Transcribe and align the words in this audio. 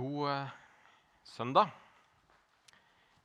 God 0.00 0.30
eh, 0.30 0.52
søndag. 1.28 1.68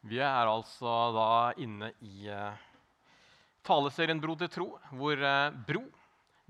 Vi 0.04 0.20
er 0.20 0.50
altså 0.50 0.92
da 1.16 1.28
inne 1.62 1.94
i 2.04 2.28
eh, 2.28 2.58
taleserien 3.66 4.20
Bro 4.20 4.36
til 4.42 4.52
tro, 4.52 4.68
hvor 4.92 5.16
eh, 5.16 5.56
BRO, 5.70 5.86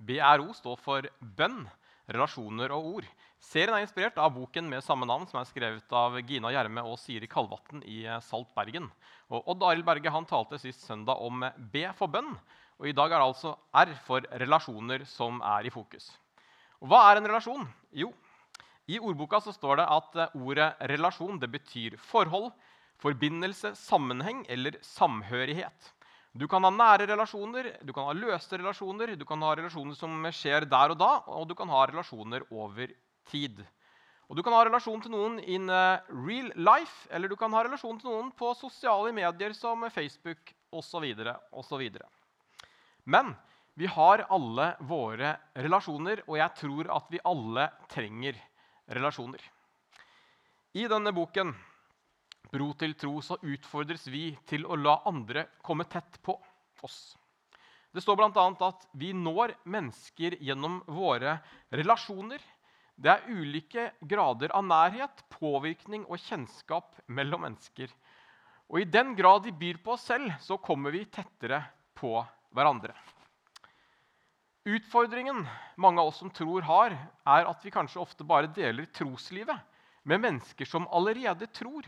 BRO, 0.07 0.47
står 0.57 0.81
for 0.81 1.05
bønn, 1.37 1.61
relasjoner 2.09 2.73
og 2.73 2.89
ord. 2.95 3.11
Serien 3.37 3.77
er 3.77 3.85
inspirert 3.85 4.17
av 4.17 4.33
boken 4.33 4.65
med 4.71 4.83
samme 4.85 5.05
navn, 5.05 5.27
som 5.29 5.43
er 5.43 5.49
skrevet 5.51 5.93
av 5.93 6.17
Gina 6.25 6.49
Gjerme 6.55 6.87
og 6.89 6.97
Siri 7.03 7.29
Kalvatn 7.29 7.85
i 7.85 8.01
Salt 8.25 8.49
Bergen. 8.57 8.89
Og 9.29 9.53
Odd 9.53 9.69
Arild 9.69 9.85
Berge 9.85 10.13
han 10.15 10.25
talte 10.25 10.57
sist 10.61 10.87
søndag 10.87 11.21
om 11.21 11.45
B 11.69 11.85
for 11.99 12.09
bønn. 12.09 12.33
Og 12.81 12.89
i 12.89 12.97
dag 12.97 13.11
er 13.11 13.19
det 13.21 13.29
altså 13.29 13.53
R 13.77 13.93
for 14.07 14.25
relasjoner 14.41 15.05
som 15.05 15.37
er 15.53 15.69
i 15.69 15.73
fokus. 15.73 16.09
Og 16.81 16.89
hva 16.89 17.11
er 17.11 17.21
en 17.21 17.29
relasjon? 17.29 17.67
Jo, 17.93 18.09
i 18.87 18.99
ordboka 18.99 19.39
så 19.41 19.53
står 19.53 19.81
det 19.81 19.89
at 19.89 20.17
eh, 20.21 20.37
ordet 20.37 20.69
relasjon 20.91 21.39
det 21.41 21.49
betyr 21.53 21.97
forhold, 22.01 22.51
forbindelse, 23.01 23.73
sammenheng 23.75 24.45
eller 24.49 24.77
samhørighet. 24.85 25.91
Du 26.35 26.47
kan 26.51 26.63
ha 26.67 26.71
nære 26.71 27.07
relasjoner, 27.09 27.71
du 27.81 27.93
kan 27.95 28.09
ha 28.09 28.15
løse 28.15 28.59
relasjoner, 28.59 29.15
du 29.15 29.23
kan 29.27 29.41
ha 29.43 29.53
relasjoner 29.55 29.95
som 29.97 30.27
skjer 30.35 30.67
der 30.69 30.93
og 30.93 30.99
da, 30.99 31.11
og 31.31 31.47
du 31.47 31.55
kan 31.55 31.71
ha 31.71 31.85
relasjoner 31.87 32.43
over 32.51 32.91
tid. 33.31 33.63
Og 34.25 34.35
Du 34.35 34.41
kan 34.41 34.55
ha 34.57 34.63
relasjon 34.65 35.03
til 35.03 35.13
noen 35.13 35.37
in 35.39 35.69
uh, 35.69 36.01
real 36.09 36.49
life, 36.57 37.05
eller 37.13 37.29
du 37.29 37.35
kan 37.37 37.53
ha 37.53 37.61
relasjon 37.63 37.99
til 38.01 38.09
noen 38.09 38.31
på 38.33 38.55
sosiale 38.57 39.13
medier 39.13 39.53
som 39.53 39.85
Facebook 39.93 40.49
osv. 40.73 41.05
osv. 41.53 41.83
Men 43.05 43.35
vi 43.77 43.85
har 43.85 44.25
alle 44.33 44.71
våre 44.81 45.35
relasjoner, 45.53 46.23
og 46.25 46.39
jeg 46.41 46.57
tror 46.57 46.89
at 46.97 47.13
vi 47.13 47.21
alle 47.23 47.69
trenger 47.87 48.33
relasjoner. 48.33 48.51
I 50.75 50.87
denne 50.87 51.11
boken 51.15 51.53
Bro 52.51 52.67
til 52.77 52.93
tro 52.93 53.17
så 53.25 53.37
utfordres 53.41 54.05
vi 54.13 54.27
til 54.45 54.67
å 54.69 54.77
la 54.77 54.99
andre 55.09 55.47
komme 55.65 55.87
tett 55.89 56.19
på 56.21 56.35
oss. 56.85 57.17
Det 57.89 58.03
står 58.03 58.19
bl.a. 58.19 58.43
at 58.67 58.85
vi 58.93 59.09
når 59.17 59.55
mennesker 59.65 60.37
gjennom 60.37 60.83
våre 60.85 61.39
relasjoner. 61.73 62.43
Det 62.95 63.09
er 63.11 63.25
ulike 63.31 63.87
grader 64.05 64.53
av 64.55 64.67
nærhet, 64.67 65.25
påvirkning 65.33 66.05
og 66.05 66.21
kjennskap 66.21 67.01
mellom 67.07 67.41
mennesker. 67.47 67.89
Og 68.69 68.83
i 68.83 68.87
den 68.87 69.15
grad 69.17 69.47
de 69.47 69.55
byr 69.55 69.81
på 69.83 69.95
oss 69.95 70.05
selv, 70.11 70.29
så 70.45 70.61
kommer 70.61 70.93
vi 70.93 71.07
tettere 71.09 71.63
på 71.97 72.19
hverandre. 72.53 72.93
Utfordringen 74.65 75.47
mange 75.75 76.01
av 76.01 76.07
oss 76.07 76.17
som 76.17 76.29
tror 76.33 76.63
har, 76.65 76.95
er 77.29 77.45
at 77.45 77.61
vi 77.61 77.69
kanskje 77.69 78.01
ofte 78.01 78.25
bare 78.25 78.49
deler 78.49 78.87
troslivet 78.89 79.61
med 80.09 80.23
mennesker 80.23 80.65
som 80.65 80.87
allerede 80.89 81.45
tror. 81.53 81.85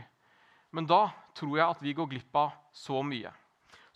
Men 0.69 0.85
da 0.85 1.07
tror 1.33 1.55
jeg 1.57 1.65
at 1.65 1.79
vi 1.81 1.95
går 1.97 2.09
glipp 2.11 2.37
av 2.37 2.51
så 2.69 3.01
mye. 3.01 3.31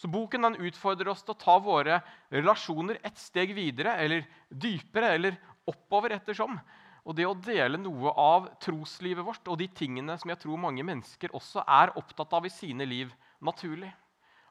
Så 0.02 0.10
Boken 0.10 0.48
den 0.48 0.58
utfordrer 0.66 1.12
oss 1.12 1.22
til 1.22 1.36
å 1.36 1.42
ta 1.44 1.60
våre 1.62 2.00
relasjoner 2.34 2.98
et 3.06 3.22
steg 3.22 3.54
videre 3.54 4.00
eller 4.02 4.26
dypere 4.50 5.12
eller 5.14 5.38
oppover 5.70 6.16
ettersom. 6.16 6.58
Og 7.06 7.14
det 7.18 7.28
å 7.30 7.38
dele 7.38 7.78
noe 7.78 8.16
av 8.18 8.48
troslivet 8.66 9.28
vårt 9.28 9.46
og 9.46 9.60
de 9.62 9.68
tingene 9.78 10.16
som 10.18 10.34
jeg 10.34 10.42
tror 10.42 10.58
mange 10.58 10.82
mennesker 10.88 11.38
også 11.38 11.62
er 11.68 11.94
opptatt 12.02 12.34
av 12.34 12.50
i 12.50 12.54
sine 12.54 12.90
liv 12.90 13.14
naturlig. 13.46 13.92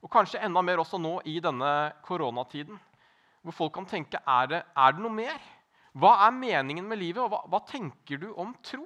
Og 0.06 0.12
kanskje 0.14 0.38
enda 0.46 0.62
mer 0.62 0.84
også 0.84 1.02
nå 1.02 1.16
i 1.26 1.40
denne 1.42 1.72
koronatiden 2.06 2.78
hvor 3.42 3.56
folk 3.56 3.74
kan 3.78 3.88
tenke 3.88 4.20
er 4.28 4.50
det, 4.50 4.62
er 4.76 4.96
det 4.96 5.02
noe 5.04 5.14
mer? 5.14 5.38
Hva 5.96 6.12
er 6.26 6.36
meningen 6.36 6.86
med 6.86 7.00
livet, 7.00 7.22
og 7.24 7.32
hva, 7.32 7.40
hva 7.50 7.60
tenker 7.66 8.20
du 8.20 8.28
om 8.38 8.52
tro? 8.66 8.84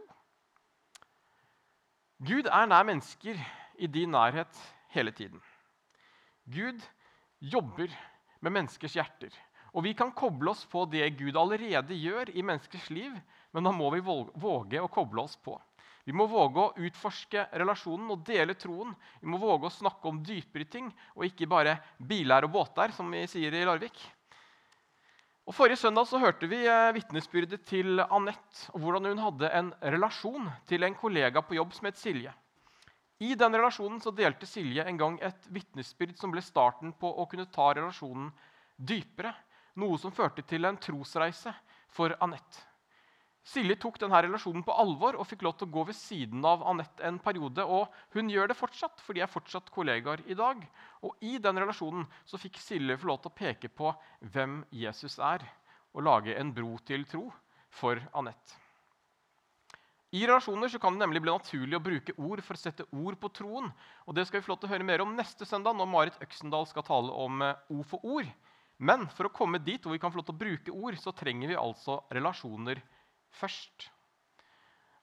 Gud 2.25 2.47
er 2.49 2.69
nær 2.71 2.87
mennesker 2.87 3.41
i 3.83 3.91
din 3.91 4.15
nærhet 4.15 4.61
hele 4.95 5.13
tiden. 5.13 5.43
Gud 6.47 6.81
jobber 7.41 7.91
med 8.41 8.55
menneskers 8.55 8.95
hjerter. 8.97 9.35
Og 9.75 9.83
vi 9.85 9.93
kan 9.98 10.13
koble 10.14 10.53
oss 10.53 10.63
på 10.70 10.85
det 10.87 11.17
Gud 11.19 11.37
allerede 11.37 11.97
gjør 11.98 12.31
i 12.31 12.45
menneskers 12.47 12.89
liv, 12.95 13.14
men 13.53 13.67
da 13.67 13.73
må 13.75 13.91
vi 13.95 14.05
våge 14.05 14.81
å 14.81 14.91
koble 14.93 15.25
oss 15.27 15.35
på. 15.43 15.59
Vi 16.05 16.13
må 16.13 16.27
våge 16.29 16.61
å 16.61 16.85
utforske 16.85 17.47
relasjonen 17.57 18.13
og 18.13 18.25
dele 18.27 18.55
troen. 18.61 18.93
Vi 19.23 19.31
må 19.31 19.41
våge 19.41 19.70
å 19.70 19.73
snakke 19.73 20.11
om 20.11 20.20
dypere 20.25 20.69
ting 20.69 20.91
og 21.17 21.25
ikke 21.27 21.48
bare 21.51 21.79
biler 21.98 22.45
og 22.45 22.53
båter, 22.55 22.93
som 22.93 23.09
vi 23.11 23.25
sier 23.31 23.57
i 23.57 23.64
Larvik. 23.64 23.97
Og 25.45 25.53
Forrige 25.53 25.77
søndag 25.77 26.07
så 26.09 26.17
hørte 26.17 26.49
vi 26.49 26.63
eh, 26.65 26.95
vitnesbyrdet 26.97 27.67
til 27.69 28.01
Anette 28.01 28.71
og 28.73 28.81
hvordan 28.81 29.11
hun 29.11 29.21
hadde 29.21 29.51
en 29.53 29.67
relasjon 29.93 30.49
til 30.71 30.87
en 30.87 30.97
kollega 30.97 31.43
på 31.45 31.59
jobb 31.59 31.75
som 31.77 31.89
het 31.91 32.01
Silje. 32.01 32.33
I 33.21 33.35
den 33.37 33.53
relasjonen 33.53 34.01
så 34.01 34.13
delte 34.17 34.49
Silje 34.49 34.87
en 34.89 34.97
gang 34.99 35.19
et 35.21 35.51
vitnesbyrd 35.53 36.17
som 36.17 36.33
ble 36.33 36.41
starten 36.43 36.95
på 36.97 37.11
å 37.13 37.27
kunne 37.29 37.45
ta 37.53 37.75
relasjonen 37.77 38.31
dypere. 38.77 39.35
Noe 39.77 40.01
som 40.01 40.15
førte 40.17 40.47
til 40.49 40.65
en 40.65 40.81
trosreise 40.81 41.53
for 41.93 42.17
Anette. 42.25 42.65
Silje 43.45 43.77
tok 43.77 43.99
denne 44.01 44.23
relasjonen 44.25 44.65
på 44.65 44.73
alvor 44.73 45.19
og 45.21 45.27
fikk 45.29 45.43
lov 45.45 45.59
til 45.61 45.69
å 45.69 45.75
gå 45.75 45.83
ved 45.91 45.97
siden 45.99 46.45
av 46.49 46.63
Anette 46.65 47.05
en 47.05 47.19
periode. 47.21 47.67
Og 47.69 47.93
hun 48.17 48.31
gjør 48.33 48.49
det 48.49 48.57
fortsatt, 48.57 49.03
for 49.05 49.13
de 49.13 49.21
er 49.21 49.29
fortsatt 49.29 49.69
kollegaer 49.75 50.23
i 50.25 50.37
dag. 50.39 50.63
Og 51.05 51.21
i 51.21 51.37
den 51.37 51.61
relasjonen 51.61 52.07
så 52.25 52.41
fikk 52.41 52.57
Silje 52.63 52.97
få 52.97 53.11
lov 53.13 53.21
til 53.21 53.35
å 53.35 53.37
peke 53.37 53.69
på 53.69 53.93
hvem 54.33 54.63
Jesus 54.73 55.19
er, 55.21 55.45
og 55.93 56.07
lage 56.09 56.37
en 56.41 56.55
bro 56.57 56.79
til 56.89 57.05
tro 57.11 57.27
for 57.69 58.01
Anette. 58.17 58.57
I 60.15 60.25
relasjoner 60.25 60.71
så 60.71 60.79
kan 60.79 60.95
det 60.95 61.03
nemlig 61.03 61.21
bli 61.25 61.33
naturlig 61.35 61.77
å 61.77 61.83
bruke 61.83 62.15
ord 62.23 62.41
for 62.47 62.57
å 62.57 62.61
sette 62.63 62.87
ord 62.95 63.19
på 63.21 63.29
troen. 63.35 63.69
Og 64.07 64.15
Det 64.15 64.25
skal 64.29 64.41
vi 64.41 64.47
få 64.47 64.55
lov 64.55 64.61
til 64.63 64.71
å 64.71 64.73
høre 64.73 64.87
mer 64.87 65.03
om 65.03 65.17
neste 65.19 65.45
søndag 65.45 65.75
når 65.77 65.91
Marit 65.91 66.21
Øksendal 66.23 66.69
skal 66.71 66.87
tale 66.87 67.13
om 67.13 67.43
eh, 67.43 67.57
ord 67.75 67.89
for 67.91 68.07
ord. 68.07 68.29
Men 68.79 69.09
for 69.11 69.27
å 69.27 69.35
komme 69.35 69.59
dit 69.59 69.83
hvor 69.83 69.93
vi 69.93 70.01
kan 70.01 70.15
få 70.15 70.23
lov 70.23 70.29
til 70.31 70.37
å 70.37 70.43
bruke 70.45 70.75
ord, 70.75 70.97
så 71.03 71.13
trenger 71.13 71.51
vi 71.51 71.59
altså 71.59 71.99
relasjoner 72.15 72.81
først. 73.39 73.89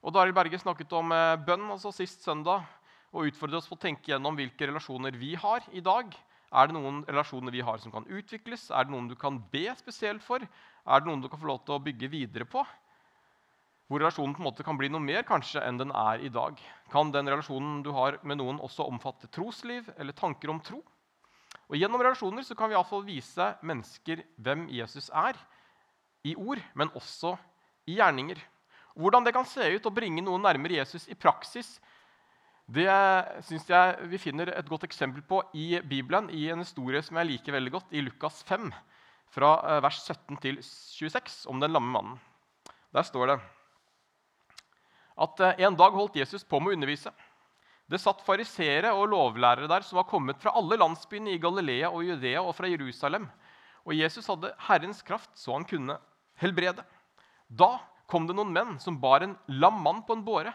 Og 0.02 0.14
Daril 0.14 0.34
Berge 0.34 0.58
snakket 0.58 0.92
om 0.98 1.14
eh, 1.14 1.38
bønn 1.46 1.68
altså 1.70 1.92
sist 1.94 2.24
søndag 2.26 2.66
og 3.12 3.28
utfordret 3.28 3.60
oss 3.60 3.68
på 3.70 3.76
å 3.76 3.82
tenke 3.82 4.10
gjennom 4.10 4.36
hvilke 4.38 4.66
relasjoner 4.66 5.14
vi 5.20 5.34
har 5.38 5.64
i 5.70 5.82
dag. 5.84 6.12
Er 6.52 6.68
det 6.68 6.76
noen 6.76 7.00
relasjoner 7.08 7.54
vi 7.54 7.62
har 7.64 7.78
som 7.80 7.92
kan 7.94 8.06
utvikles? 8.08 8.66
Er 8.70 8.84
det 8.84 8.92
noen 8.92 9.08
du 9.08 9.16
kan 9.16 9.38
be 9.52 9.66
spesielt 9.78 10.24
for? 10.24 10.42
Er 10.42 11.00
det 11.00 11.08
noen 11.08 11.22
du 11.22 11.28
kan 11.32 11.40
få 11.40 11.48
lov 11.48 11.62
til 11.64 11.76
å 11.76 11.82
bygge 11.84 12.10
videre 12.12 12.48
på? 12.48 12.64
Hvor 13.88 14.00
relasjonen 14.00 14.34
på 14.36 14.42
en 14.42 14.48
måte 14.48 14.64
kan 14.64 14.78
bli 14.80 14.88
noe 14.92 15.04
mer 15.04 15.24
kanskje 15.28 15.62
enn 15.64 15.80
den 15.80 15.92
er 15.96 16.24
i 16.24 16.32
dag. 16.32 16.58
Kan 16.92 17.12
den 17.12 17.28
relasjonen 17.28 17.82
du 17.84 17.92
har 17.96 18.18
med 18.24 18.40
noen, 18.40 18.60
også 18.60 18.88
omfatte 18.88 19.30
trosliv 19.32 19.88
eller 19.98 20.16
tanker 20.16 20.52
om 20.52 20.60
tro? 20.64 20.80
Og 21.68 21.78
Gjennom 21.78 22.02
relasjoner 22.04 22.44
så 22.44 22.56
kan 22.56 22.68
vi 22.68 22.76
iallfall 22.76 23.04
vise 23.04 23.52
mennesker 23.64 24.24
hvem 24.40 24.66
Jesus 24.72 25.08
er, 25.08 25.36
i 26.22 26.36
ord, 26.38 26.60
men 26.78 26.92
også 26.94 27.34
i 27.88 27.98
gjerninger. 27.98 28.40
Hvordan 28.98 29.24
det 29.24 29.32
kan 29.34 29.48
se 29.48 29.64
ut 29.74 29.88
å 29.88 29.94
bringe 29.94 30.24
noen 30.24 30.42
nærmere 30.44 30.78
Jesus 30.80 31.08
i 31.08 31.16
praksis, 31.16 31.78
det 32.72 32.92
synes 33.48 33.66
jeg 33.68 34.10
vi 34.10 34.20
finner 34.20 34.52
et 34.52 34.68
godt 34.68 34.84
eksempel 34.86 35.24
på 35.26 35.40
i 35.58 35.80
Bibelen, 35.80 36.30
i 36.30 36.46
en 36.52 36.62
historie 36.62 37.02
som 37.04 37.18
jeg 37.18 37.32
liker 37.32 37.56
veldig 37.56 37.72
godt, 37.74 37.90
i 37.92 38.04
Lukas 38.04 38.42
5, 38.48 38.70
fra 39.32 39.56
eh, 39.64 39.80
vers 39.82 39.98
17 40.04 40.38
til 40.44 40.60
26, 40.62 41.42
om 41.50 41.60
den 41.60 41.72
lamme 41.72 41.90
mannen. 41.92 42.20
Der 42.92 43.04
står 43.08 43.32
det 43.32 43.40
at 45.22 45.40
eh, 45.44 45.64
en 45.66 45.76
dag 45.76 45.92
holdt 45.96 46.16
Jesus 46.20 46.44
på 46.44 46.60
med 46.60 46.72
å 46.72 46.78
undervise. 46.78 47.12
Det 47.90 48.00
satt 48.00 48.22
fariseere 48.24 48.92
og 48.96 49.10
lovlærere 49.12 49.68
der 49.68 49.84
som 49.84 49.98
var 50.00 50.08
kommet 50.08 50.40
fra 50.40 50.54
alle 50.56 50.78
landsbyene 50.80 51.34
i 51.34 51.40
Galilea 51.42 51.90
og 51.90 52.06
Judea 52.06 52.40
og 52.40 52.54
fra 52.56 52.70
Jerusalem. 52.70 53.26
Og 53.84 53.96
Jesus 53.98 54.28
hadde 54.30 54.54
Herrens 54.68 55.02
kraft 55.04 55.32
så 55.36 55.56
han 55.56 55.66
kunne 55.68 55.98
helbrede. 56.40 56.84
Da 57.52 57.76
kom 58.08 58.26
det 58.28 58.36
noen 58.36 58.52
menn 58.52 58.76
som 58.80 58.98
bar 59.00 59.24
en 59.24 59.36
lam 59.48 59.80
mann 59.84 60.02
på 60.06 60.16
en 60.16 60.24
båre. 60.24 60.52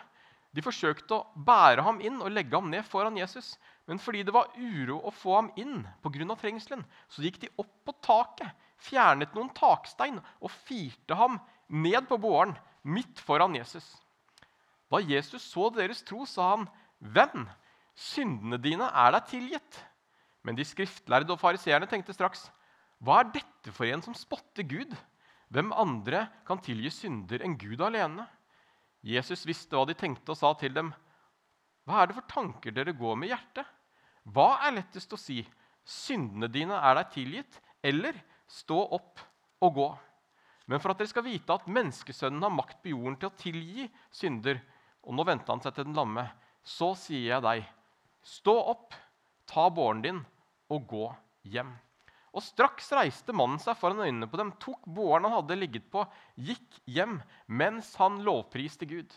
De 0.55 0.63
forsøkte 0.65 1.13
å 1.13 1.43
bære 1.45 1.83
ham 1.85 1.99
inn 2.01 2.21
og 2.23 2.31
legge 2.33 2.57
ham 2.57 2.69
ned 2.71 2.85
foran 2.87 3.17
Jesus. 3.19 3.55
Men 3.87 4.01
fordi 4.01 4.23
det 4.25 4.33
var 4.35 4.49
uro 4.57 4.97
å 5.05 5.13
få 5.13 5.35
ham 5.35 5.51
inn 5.59 5.83
pga. 6.03 6.35
trengselen, 6.35 6.83
så 7.07 7.21
gikk 7.21 7.39
de 7.43 7.51
opp 7.61 7.73
på 7.85 7.93
taket, 8.01 8.49
fjernet 8.77 9.33
noen 9.35 9.53
takstein 9.53 10.19
og 10.41 10.51
firte 10.65 11.15
ham 11.15 11.39
ned 11.69 12.07
på 12.09 12.17
båren 12.17 12.55
midt 12.83 13.19
foran 13.19 13.55
Jesus. 13.55 13.85
Da 14.89 14.99
Jesus 15.03 15.43
så 15.43 15.69
deres 15.69 16.01
tro, 16.03 16.25
sa 16.25 16.55
han, 16.55 16.67
'Venn, 17.01 17.49
syndene 17.93 18.57
dine 18.57 18.89
er 18.93 19.11
deg 19.11 19.27
tilgitt.' 19.27 19.83
Men 20.43 20.55
de 20.55 20.63
skriftlærde 20.63 21.33
og 21.33 21.39
fariseerne 21.39 21.87
tenkte 21.87 22.13
straks, 22.13 22.49
'Hva 23.03 23.19
er 23.19 23.31
dette 23.35 23.71
for 23.71 23.85
en 23.85 24.01
som 24.01 24.15
spotter 24.15 24.63
Gud?' 24.63 24.97
Hvem 25.53 25.71
andre 25.71 26.25
kan 26.47 26.59
tilgi 26.63 26.91
synder 26.91 27.43
enn 27.45 27.55
Gud 27.59 27.81
alene? 27.83 28.25
Jesus 29.07 29.45
visste 29.47 29.77
hva 29.77 29.85
de 29.87 29.95
tenkte, 29.95 30.33
og 30.33 30.39
sa 30.39 30.51
til 30.59 30.73
dem, 30.75 30.91
Hva 31.87 32.01
er 32.01 32.09
det 32.09 32.17
for 32.17 32.27
tanker 32.27 32.73
dere 32.75 32.95
går 32.97 33.15
med 33.15 33.31
hjertet? 33.31 33.67
Hva 34.27 34.57
er 34.67 34.75
lettest 34.75 35.13
å 35.15 35.19
si? 35.19 35.39
Syndene 35.87 36.49
dine 36.51 36.75
er 36.83 36.99
deg 36.99 37.13
tilgitt, 37.13 37.61
eller 37.79 38.17
stå 38.51 38.81
opp 38.97 39.23
og 39.63 39.77
gå? 39.77 39.87
Men 40.67 40.83
for 40.83 40.91
at 40.91 40.99
dere 40.99 41.13
skal 41.13 41.23
vite 41.23 41.55
at 41.55 41.69
menneskesønnen 41.71 42.43
har 42.43 42.51
makt 42.51 42.81
på 42.83 42.91
jorden 42.91 43.15
til 43.15 43.31
å 43.31 43.37
tilgi 43.39 43.87
synder, 44.11 44.59
og 45.07 45.15
nå 45.15 45.23
vendte 45.23 45.53
han 45.53 45.63
seg 45.63 45.77
til 45.77 45.87
den 45.87 45.95
lamme. 45.95 46.27
Så 46.67 46.91
sier 46.99 47.37
jeg 47.37 47.45
deg, 47.45 47.63
stå 48.19 48.57
opp, 48.75 48.91
ta 49.47 49.69
båren 49.71 50.03
din 50.03 50.19
og 50.75 50.89
gå 50.91 51.05
hjem. 51.47 51.71
Og 52.37 52.43
straks 52.45 52.91
reiste 52.93 53.33
mannen 53.33 53.57
seg 53.57 53.77
foran 53.79 54.03
øynene 54.03 54.27
på 54.29 54.37
dem, 54.37 54.51
tok 54.61 54.83
båren 54.85 55.25
han 55.25 55.39
hadde 55.39 55.57
ligget 55.57 55.87
på, 55.89 56.03
gikk 56.37 56.77
hjem 56.85 57.17
mens 57.49 57.95
han 57.97 58.19
lovpriste 58.25 58.85
Gud. 58.89 59.09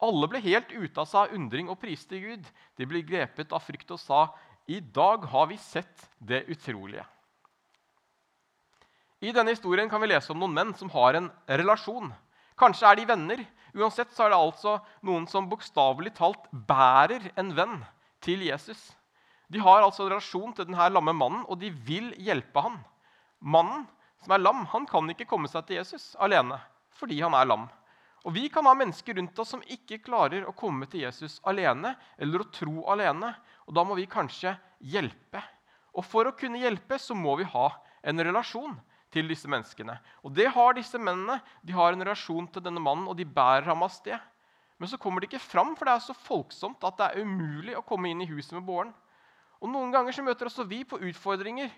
Alle 0.00 0.28
ble 0.28 0.40
helt 0.44 0.72
ute 0.72 1.02
av 1.02 1.08
seg 1.08 1.26
av 1.26 1.36
undring 1.36 1.68
og 1.72 1.78
priste 1.80 2.18
Gud. 2.20 2.48
De 2.76 2.88
ble 2.88 3.04
grepet 3.04 3.52
av 3.52 3.64
frykt 3.64 3.92
og 3.92 4.00
sa, 4.00 4.22
i 4.68 4.80
dag 4.80 5.28
har 5.30 5.46
vi 5.52 5.60
sett 5.60 6.08
det 6.18 6.42
utrolige. 6.52 7.04
I 9.24 9.32
denne 9.32 9.54
historien 9.54 9.88
kan 9.88 10.02
vi 10.02 10.10
lese 10.10 10.32
om 10.32 10.40
noen 10.40 10.56
menn 10.56 10.74
som 10.76 10.90
har 10.92 11.16
en 11.16 11.30
relasjon. 11.48 12.10
Kanskje 12.60 12.88
er 12.88 12.98
de 12.98 13.06
venner. 13.08 13.44
Uansett 13.76 14.12
så 14.16 14.26
er 14.26 14.32
det 14.32 14.40
altså 14.40 14.78
noen 15.04 15.24
som 15.28 15.48
bokstavelig 15.48 16.14
talt 16.16 16.48
bærer 16.52 17.30
en 17.36 17.52
venn 17.56 17.80
til 18.24 18.44
Jesus. 18.44 18.90
De 19.52 19.62
har 19.62 19.82
altså 19.82 20.04
en 20.04 20.12
relasjon 20.14 20.54
til 20.56 20.66
denne 20.66 20.88
lamme 20.90 21.14
mannen, 21.14 21.44
og 21.46 21.60
de 21.60 21.70
vil 21.70 22.10
hjelpe 22.22 22.62
han. 22.64 22.80
Mannen 23.40 23.84
som 24.22 24.34
er 24.34 24.42
lam, 24.42 24.64
han 24.72 24.86
kan 24.90 25.06
ikke 25.12 25.28
komme 25.28 25.50
seg 25.50 25.68
til 25.68 25.80
Jesus 25.80 26.14
alene 26.18 26.58
fordi 26.96 27.18
han 27.20 27.34
er 27.36 27.44
lam. 27.44 27.66
Og 28.24 28.32
Vi 28.34 28.48
kan 28.50 28.64
ha 28.66 28.72
mennesker 28.74 29.14
rundt 29.14 29.38
oss 29.38 29.52
som 29.52 29.60
ikke 29.70 30.00
klarer 30.02 30.46
å 30.48 30.54
komme 30.56 30.88
til 30.90 31.04
Jesus 31.04 31.36
alene 31.46 31.92
eller 32.18 32.42
å 32.42 32.48
tro 32.50 32.86
alene. 32.90 33.34
og 33.68 33.74
Da 33.76 33.84
må 33.84 33.94
vi 33.94 34.08
kanskje 34.10 34.56
hjelpe. 34.80 35.42
Og 35.94 36.04
For 36.04 36.26
å 36.26 36.34
kunne 36.34 36.58
hjelpe 36.58 36.98
så 36.98 37.14
må 37.14 37.36
vi 37.36 37.44
ha 37.44 37.68
en 38.02 38.18
relasjon 38.18 38.74
til 39.12 39.28
disse 39.28 39.46
menneskene. 39.46 39.98
Og 40.24 40.34
det 40.34 40.48
har 40.56 40.74
disse 40.74 40.98
mennene. 40.98 41.38
De 41.62 41.76
har 41.76 41.92
en 41.92 42.02
relasjon 42.02 42.48
til 42.48 42.64
denne 42.64 42.82
mannen, 42.82 43.06
og 43.06 43.16
de 43.16 43.28
bærer 43.28 43.68
ham 43.68 43.84
av 43.86 43.92
sted. 43.94 44.18
Men 44.80 44.90
så 44.90 44.98
kommer 45.00 45.20
de 45.20 45.30
ikke 45.30 45.40
fram, 45.40 45.76
for 45.76 45.86
det 45.88 45.94
er 45.94 46.04
så 46.08 46.16
folksomt 46.16 46.82
at 46.84 46.98
det 46.98 47.06
er 47.06 47.24
umulig 47.24 47.76
å 47.76 47.84
komme 47.86 48.10
inn 48.10 48.24
i 48.24 48.28
huset 48.28 48.58
med 48.58 48.66
båren. 48.66 48.92
Og 49.66 49.72
Noen 49.74 49.90
ganger 49.90 50.14
så 50.14 50.22
møter 50.22 50.46
også 50.46 50.62
vi 50.70 50.84
på 50.86 51.00
utfordringer. 51.02 51.72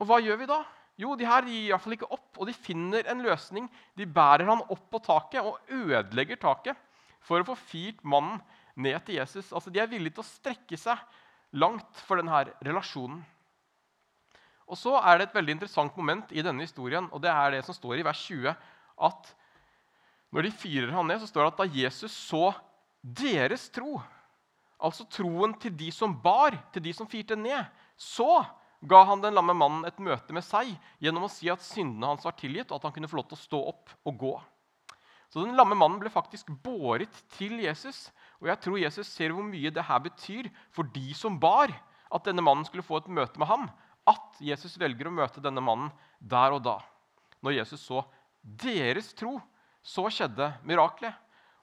Og 0.00 0.08
hva 0.08 0.16
gjør 0.24 0.40
vi 0.40 0.48
da? 0.48 0.62
Jo, 0.96 1.12
de 1.12 1.28
her 1.28 1.44
gir 1.44 1.66
iallfall 1.68 1.92
ikke 1.98 2.08
opp, 2.08 2.30
og 2.40 2.48
de 2.48 2.56
finner 2.56 3.04
en 3.12 3.20
løsning. 3.20 3.68
De 4.00 4.08
bærer 4.08 4.48
han 4.48 4.64
opp 4.64 4.86
på 4.88 5.02
taket 5.04 5.44
og 5.44 5.60
ødelegger 5.68 6.40
taket 6.40 6.80
for 7.26 7.42
å 7.42 7.48
få 7.50 7.58
firt 7.60 8.00
mannen 8.00 8.40
ned 8.80 8.96
til 9.04 9.18
Jesus. 9.18 9.52
Altså, 9.52 9.68
De 9.68 9.82
er 9.82 9.90
villige 9.90 10.16
til 10.16 10.24
å 10.24 10.30
strekke 10.30 10.80
seg 10.80 10.96
langt 11.60 12.00
for 12.08 12.20
denne 12.20 12.46
relasjonen. 12.64 13.20
Og 14.66 14.80
så 14.80 14.96
er 14.98 15.18
det 15.18 15.28
et 15.28 15.36
veldig 15.36 15.58
interessant 15.58 15.96
moment 15.98 16.32
i 16.34 16.42
denne 16.42 16.64
historien, 16.64 17.06
og 17.12 17.20
det 17.22 17.30
er 17.30 17.52
det 17.54 17.62
som 17.68 17.76
står 17.76 18.00
i 18.00 18.06
vers 18.06 18.24
20. 18.24 18.56
at 19.06 19.34
Når 20.32 20.48
de 20.48 20.56
fyrer 20.64 20.96
han 20.96 21.06
ned, 21.06 21.20
så 21.20 21.28
står 21.28 21.44
det 21.44 21.52
at 21.52 21.60
da 21.60 21.82
Jesus 21.84 22.16
så 22.16 22.48
deres 23.04 23.68
tro, 23.70 24.00
altså 24.78 25.06
troen 25.10 25.54
til 25.60 25.74
de 25.76 25.90
som 25.94 26.14
bar, 26.22 26.56
til 26.72 26.84
de 26.84 26.92
som 26.96 27.08
firte 27.08 27.36
ned, 27.38 27.64
så 27.96 28.44
ga 28.86 29.02
han 29.08 29.22
den 29.22 29.34
lamme 29.34 29.54
mannen 29.56 29.86
et 29.88 29.98
møte 30.02 30.34
med 30.36 30.44
seg 30.44 30.74
gjennom 31.02 31.26
å 31.26 31.32
si 31.32 31.48
at 31.52 31.64
syndene 31.64 32.10
hans 32.12 32.26
var 32.26 32.36
tilgitt, 32.38 32.70
og 32.70 32.78
at 32.78 32.88
han 32.88 32.94
kunne 32.96 33.10
få 33.10 33.20
lov 33.20 33.30
til 33.30 33.38
å 33.38 33.44
stå 33.44 33.62
opp 33.72 33.94
og 34.06 34.20
gå. 34.20 34.34
Så 35.32 35.42
den 35.42 35.56
lamme 35.58 35.74
mannen 35.78 35.98
ble 36.00 36.12
faktisk 36.12 36.52
båret 36.64 37.12
til 37.34 37.58
Jesus. 37.64 38.06
Og 38.38 38.46
jeg 38.50 38.60
tror 38.62 38.78
Jesus 38.78 39.08
ser 39.10 39.34
hvor 39.34 39.44
mye 39.44 39.72
det 39.74 39.84
her 39.88 39.98
betyr 40.04 40.48
for 40.74 40.86
de 40.94 41.10
som 41.18 41.40
bar, 41.40 41.72
at 42.06 42.28
denne 42.28 42.44
mannen 42.44 42.64
skulle 42.68 42.86
få 42.86 43.00
et 43.00 43.10
møte 43.10 43.40
med 43.42 43.50
ham 43.50 43.66
at 44.06 44.38
Jesus 44.42 44.76
velger 44.78 45.08
å 45.10 45.14
møte 45.14 45.42
denne 45.42 45.62
mannen 45.64 45.90
der 46.22 46.54
og 46.54 46.62
da. 46.66 46.78
Når 47.42 47.58
Jesus 47.58 47.82
så 47.82 48.04
deres 48.42 49.10
tro, 49.18 49.36
så 49.82 50.06
skjedde 50.12 50.52
miraklet. 50.66 51.14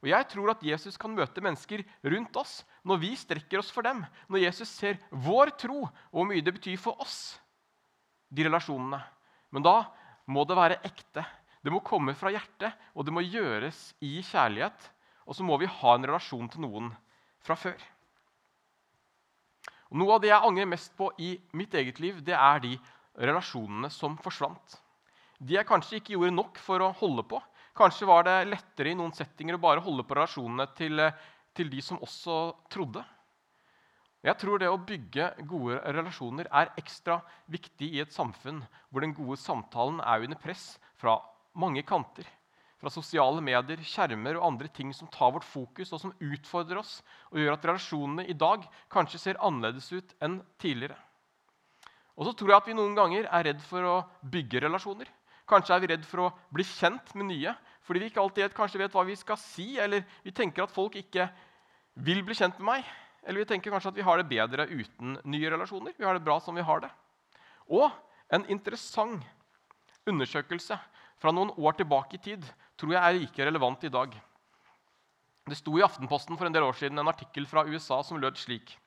Og 0.04 0.10
Jeg 0.12 0.28
tror 0.34 0.52
at 0.52 0.64
Jesus 0.68 0.98
kan 1.00 1.14
møte 1.16 1.42
mennesker 1.42 1.82
rundt 2.12 2.36
oss 2.36 2.58
når 2.84 3.00
vi 3.00 3.14
strekker 3.16 3.62
oss 3.62 3.72
for 3.72 3.88
dem. 3.88 4.02
Når 4.28 4.44
Jesus 4.44 4.74
ser 4.76 5.00
vår 5.10 5.54
tro 5.56 5.86
og 5.86 5.94
hvor 6.12 6.28
mye 6.28 6.44
det 6.44 6.52
betyr 6.58 6.76
for 6.82 7.00
oss, 7.00 7.40
de 8.28 8.44
relasjonene. 8.44 9.00
Men 9.56 9.64
da 9.64 9.78
må 10.28 10.44
det 10.50 10.60
være 10.60 10.82
ekte. 10.84 11.24
Det 11.64 11.72
må 11.72 11.80
komme 11.86 12.12
fra 12.20 12.34
hjertet, 12.34 12.76
og 12.92 13.08
det 13.08 13.14
må 13.16 13.24
gjøres 13.24 13.94
i 14.04 14.18
kjærlighet. 14.28 14.90
Og 15.24 15.38
så 15.38 15.48
må 15.48 15.56
vi 15.62 15.72
ha 15.72 15.96
en 15.96 16.08
relasjon 16.10 16.50
til 16.52 16.66
noen 16.66 16.92
fra 17.44 17.56
før. 17.56 17.80
Og 19.88 20.02
noe 20.02 20.18
av 20.18 20.24
det 20.24 20.34
jeg 20.34 20.50
angrer 20.50 20.68
mest 20.68 20.92
på 21.00 21.12
i 21.22 21.38
mitt 21.56 21.76
eget 21.80 22.02
liv, 22.04 22.20
det 22.26 22.36
er 22.36 22.60
de 22.64 22.76
relasjonene 23.16 23.88
som 23.94 24.18
forsvant. 24.20 24.80
De 25.40 25.56
jeg 25.56 25.68
kanskje 25.70 26.00
ikke 26.02 26.16
gjorde 26.18 26.36
nok 26.36 26.60
for 26.60 26.84
å 26.84 26.92
holde 27.00 27.24
på. 27.30 27.40
Kanskje 27.74 28.08
var 28.10 28.28
det 28.28 28.36
lettere 28.52 28.92
i 28.92 28.98
noen 28.98 29.14
settinger 29.18 29.58
å 29.58 29.64
bare 29.64 29.82
holde 29.82 30.06
på 30.06 30.18
relasjonene 30.18 30.68
til, 30.78 31.02
til 31.58 31.72
de 31.72 31.82
som 31.82 32.02
også 32.06 32.38
trodde. 32.74 33.02
Jeg 34.24 34.40
tror 34.40 34.62
det 34.62 34.70
å 34.72 34.80
bygge 34.80 35.32
gode 35.50 35.82
relasjoner 35.96 36.48
er 36.48 36.72
ekstra 36.80 37.18
viktig 37.52 37.90
i 37.98 38.04
et 38.06 38.14
samfunn 38.14 38.62
hvor 38.90 39.04
den 39.04 39.16
gode 39.18 39.40
samtalen 39.42 40.00
er 40.00 40.24
under 40.24 40.40
press 40.40 40.78
fra 41.02 41.18
mange 41.60 41.84
kanter 41.84 42.30
fra 42.84 42.92
sosiale 42.92 43.40
medier, 43.40 43.80
skjermer 43.80 44.36
og 44.36 44.46
andre 44.50 44.68
ting 44.76 44.90
som 44.92 45.08
tar 45.08 45.32
vårt 45.32 45.48
fokus 45.48 45.94
og 45.96 46.02
som 46.02 46.12
utfordrer 46.20 46.82
oss 46.82 46.98
og 47.32 47.40
gjør 47.40 47.56
at 47.56 47.68
relasjonene 47.70 48.26
i 48.28 48.36
dag 48.36 48.66
kanskje 48.92 49.22
ser 49.22 49.40
annerledes 49.40 49.88
ut 49.96 50.12
enn 50.20 50.42
tidligere. 50.60 50.98
Og 52.20 52.28
så 52.28 52.34
tror 52.36 52.52
jeg 52.52 52.60
at 52.60 52.68
vi 52.68 52.76
noen 52.76 52.98
ganger 52.98 53.30
er 53.32 53.48
redd 53.48 53.64
for 53.64 53.88
å 53.88 53.96
bygge 54.28 54.66
relasjoner. 54.66 55.08
Kanskje 55.50 55.76
er 55.76 55.84
vi 55.84 55.90
redd 55.92 56.04
for 56.08 56.26
å 56.26 56.32
bli 56.54 56.66
kjent 56.68 57.14
med 57.20 57.32
nye 57.32 57.56
fordi 57.84 58.00
vi 58.00 58.08
ikke 58.12 58.22
alltid 58.24 58.54
kanskje 58.56 58.80
vet 58.80 58.94
hva 58.96 59.04
vi 59.04 59.16
skal 59.20 59.36
si, 59.36 59.74
eller 59.76 60.06
vi 60.24 60.32
tenker 60.32 60.64
at 60.64 60.72
folk 60.72 60.94
ikke 60.96 61.26
vil 62.00 62.22
bli 62.24 62.38
kjent 62.38 62.56
med 62.62 62.70
meg. 62.70 62.92
Eller 63.28 63.44
vi 63.44 63.50
tenker 63.50 63.74
kanskje 63.74 63.92
at 63.92 63.98
vi 63.98 64.06
har 64.08 64.20
det 64.20 64.30
bedre 64.30 64.70
uten 64.72 65.18
nye 65.28 65.52
relasjoner. 65.52 65.92
Vi 65.98 66.08
har 66.08 66.16
det 66.16 66.24
bra 66.24 66.38
som 66.40 66.56
vi 66.56 66.64
har 66.64 66.80
det. 66.86 66.90
Og 67.68 67.92
en 68.32 68.46
interessant 68.52 69.24
undersøkelse 70.08 70.78
fra 71.20 71.36
noen 71.36 71.52
år 71.60 71.76
tilbake 71.80 72.18
i 72.18 72.24
tid 72.24 72.48
tror 72.80 72.96
jeg 72.96 73.04
er 73.04 73.20
like 73.20 73.48
relevant 73.48 73.84
i 73.84 73.92
dag. 73.92 74.16
Det 75.44 75.60
sto 75.60 75.76
i 75.76 75.84
Aftenposten 75.84 76.40
for 76.40 76.48
en 76.48 76.56
del 76.56 76.64
år 76.64 76.76
siden 76.80 77.00
en 77.00 77.12
artikkel 77.12 77.48
fra 77.48 77.66
USA 77.68 78.00
som 78.04 78.20
lød 78.20 78.40
slik. 78.40 78.78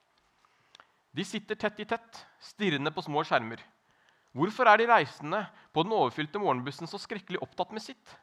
De 1.16 1.24
sitter 1.24 1.56
tett 1.56 1.80
i 1.80 1.88
tett, 1.88 2.24
stirrende 2.40 2.92
på 2.92 3.04
små 3.04 3.24
skjermer. 3.24 3.60
Hvorfor 4.36 4.68
er 4.68 4.82
de 4.82 4.88
reisende 4.90 5.40
på 5.72 5.84
den 5.86 5.94
overfylte 5.96 6.40
morgenbussen 6.42 6.88
så 6.90 7.00
skrekkelig 7.00 7.40
opptatt 7.40 7.70
med 7.72 7.80
sitt? 7.80 8.16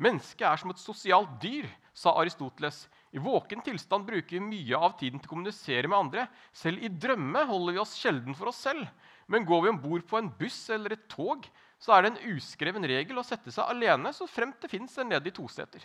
Mennesket 0.00 0.46
er 0.46 0.60
som 0.60 0.70
et 0.72 0.80
sosialt 0.80 1.34
dyr, 1.42 1.66
sa 1.92 2.14
Aristoteles. 2.20 2.84
I 3.12 3.20
våken 3.20 3.60
tilstand 3.66 4.06
bruker 4.06 4.38
vi 4.38 4.44
mye 4.44 4.78
av 4.78 4.94
tiden 5.00 5.18
til 5.18 5.28
å 5.28 5.32
kommunisere 5.32 5.90
med 5.90 5.98
andre. 5.98 6.24
Selv 6.56 6.84
i 6.86 6.88
drømme 6.88 7.42
holder 7.50 7.76
vi 7.76 7.82
oss 7.82 7.96
sjelden 7.98 8.36
for 8.38 8.52
oss 8.52 8.62
selv. 8.64 8.86
Men 9.26 9.44
går 9.48 9.64
vi 9.64 9.72
om 9.74 9.80
bord 9.82 10.06
på 10.08 10.20
en 10.20 10.30
buss 10.38 10.60
eller 10.72 10.94
et 10.94 11.08
tog, 11.10 11.44
så 11.82 11.96
er 11.96 12.04
det 12.04 12.12
en 12.12 12.36
uskreven 12.36 12.86
regel 12.88 13.20
å 13.20 13.26
sette 13.26 13.52
seg 13.52 13.68
alene 13.68 14.14
så 14.14 14.28
fremt 14.30 14.62
det 14.62 14.70
fins 14.72 14.96
en 14.98 15.12
ledig 15.12 15.34
toseter. 15.36 15.82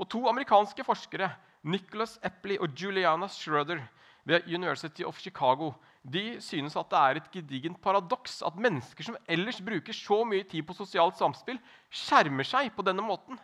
Og 0.00 0.08
to 0.10 0.24
amerikanske 0.26 0.82
forskere, 0.88 1.28
Nicholas 1.62 2.16
Epley 2.24 2.58
og 2.58 2.72
Juliana 2.74 3.28
Schroeder 3.30 3.84
ved 4.26 4.48
University 4.48 5.04
of 5.06 5.20
Chicago, 5.20 5.74
de 6.02 6.40
synes 6.42 6.74
at 6.76 6.90
det 6.90 6.98
er 6.98 7.18
et 7.20 7.30
gedigent 7.36 7.78
paradoks 7.82 8.40
at 8.46 8.58
mennesker 8.58 9.06
som 9.06 9.18
ellers 9.30 9.60
bruker 9.62 9.94
så 9.94 10.22
mye 10.26 10.46
tid 10.48 10.66
på 10.66 10.74
sosialt 10.74 11.20
samspill, 11.20 11.60
skjermer 11.94 12.46
seg 12.46 12.72
på 12.74 12.84
denne 12.86 13.04
måten. 13.06 13.38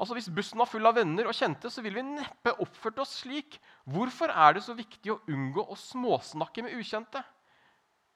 Altså 0.00 0.16
Hvis 0.16 0.32
bussen 0.32 0.58
var 0.58 0.66
full 0.66 0.88
av 0.88 0.96
venner 0.96 1.28
og 1.28 1.36
kjente, 1.36 1.70
så 1.70 1.84
ville 1.84 2.00
vi 2.00 2.16
neppe 2.16 2.56
oppført 2.64 2.98
oss 3.04 3.20
slik. 3.20 3.60
Hvorfor 3.86 4.32
er 4.32 4.56
det 4.56 4.64
så 4.66 4.74
viktig 4.74 5.12
å 5.12 5.20
unngå 5.30 5.68
å 5.68 5.78
småsnakke 5.78 6.64
med 6.66 6.74
ukjente? 6.80 7.22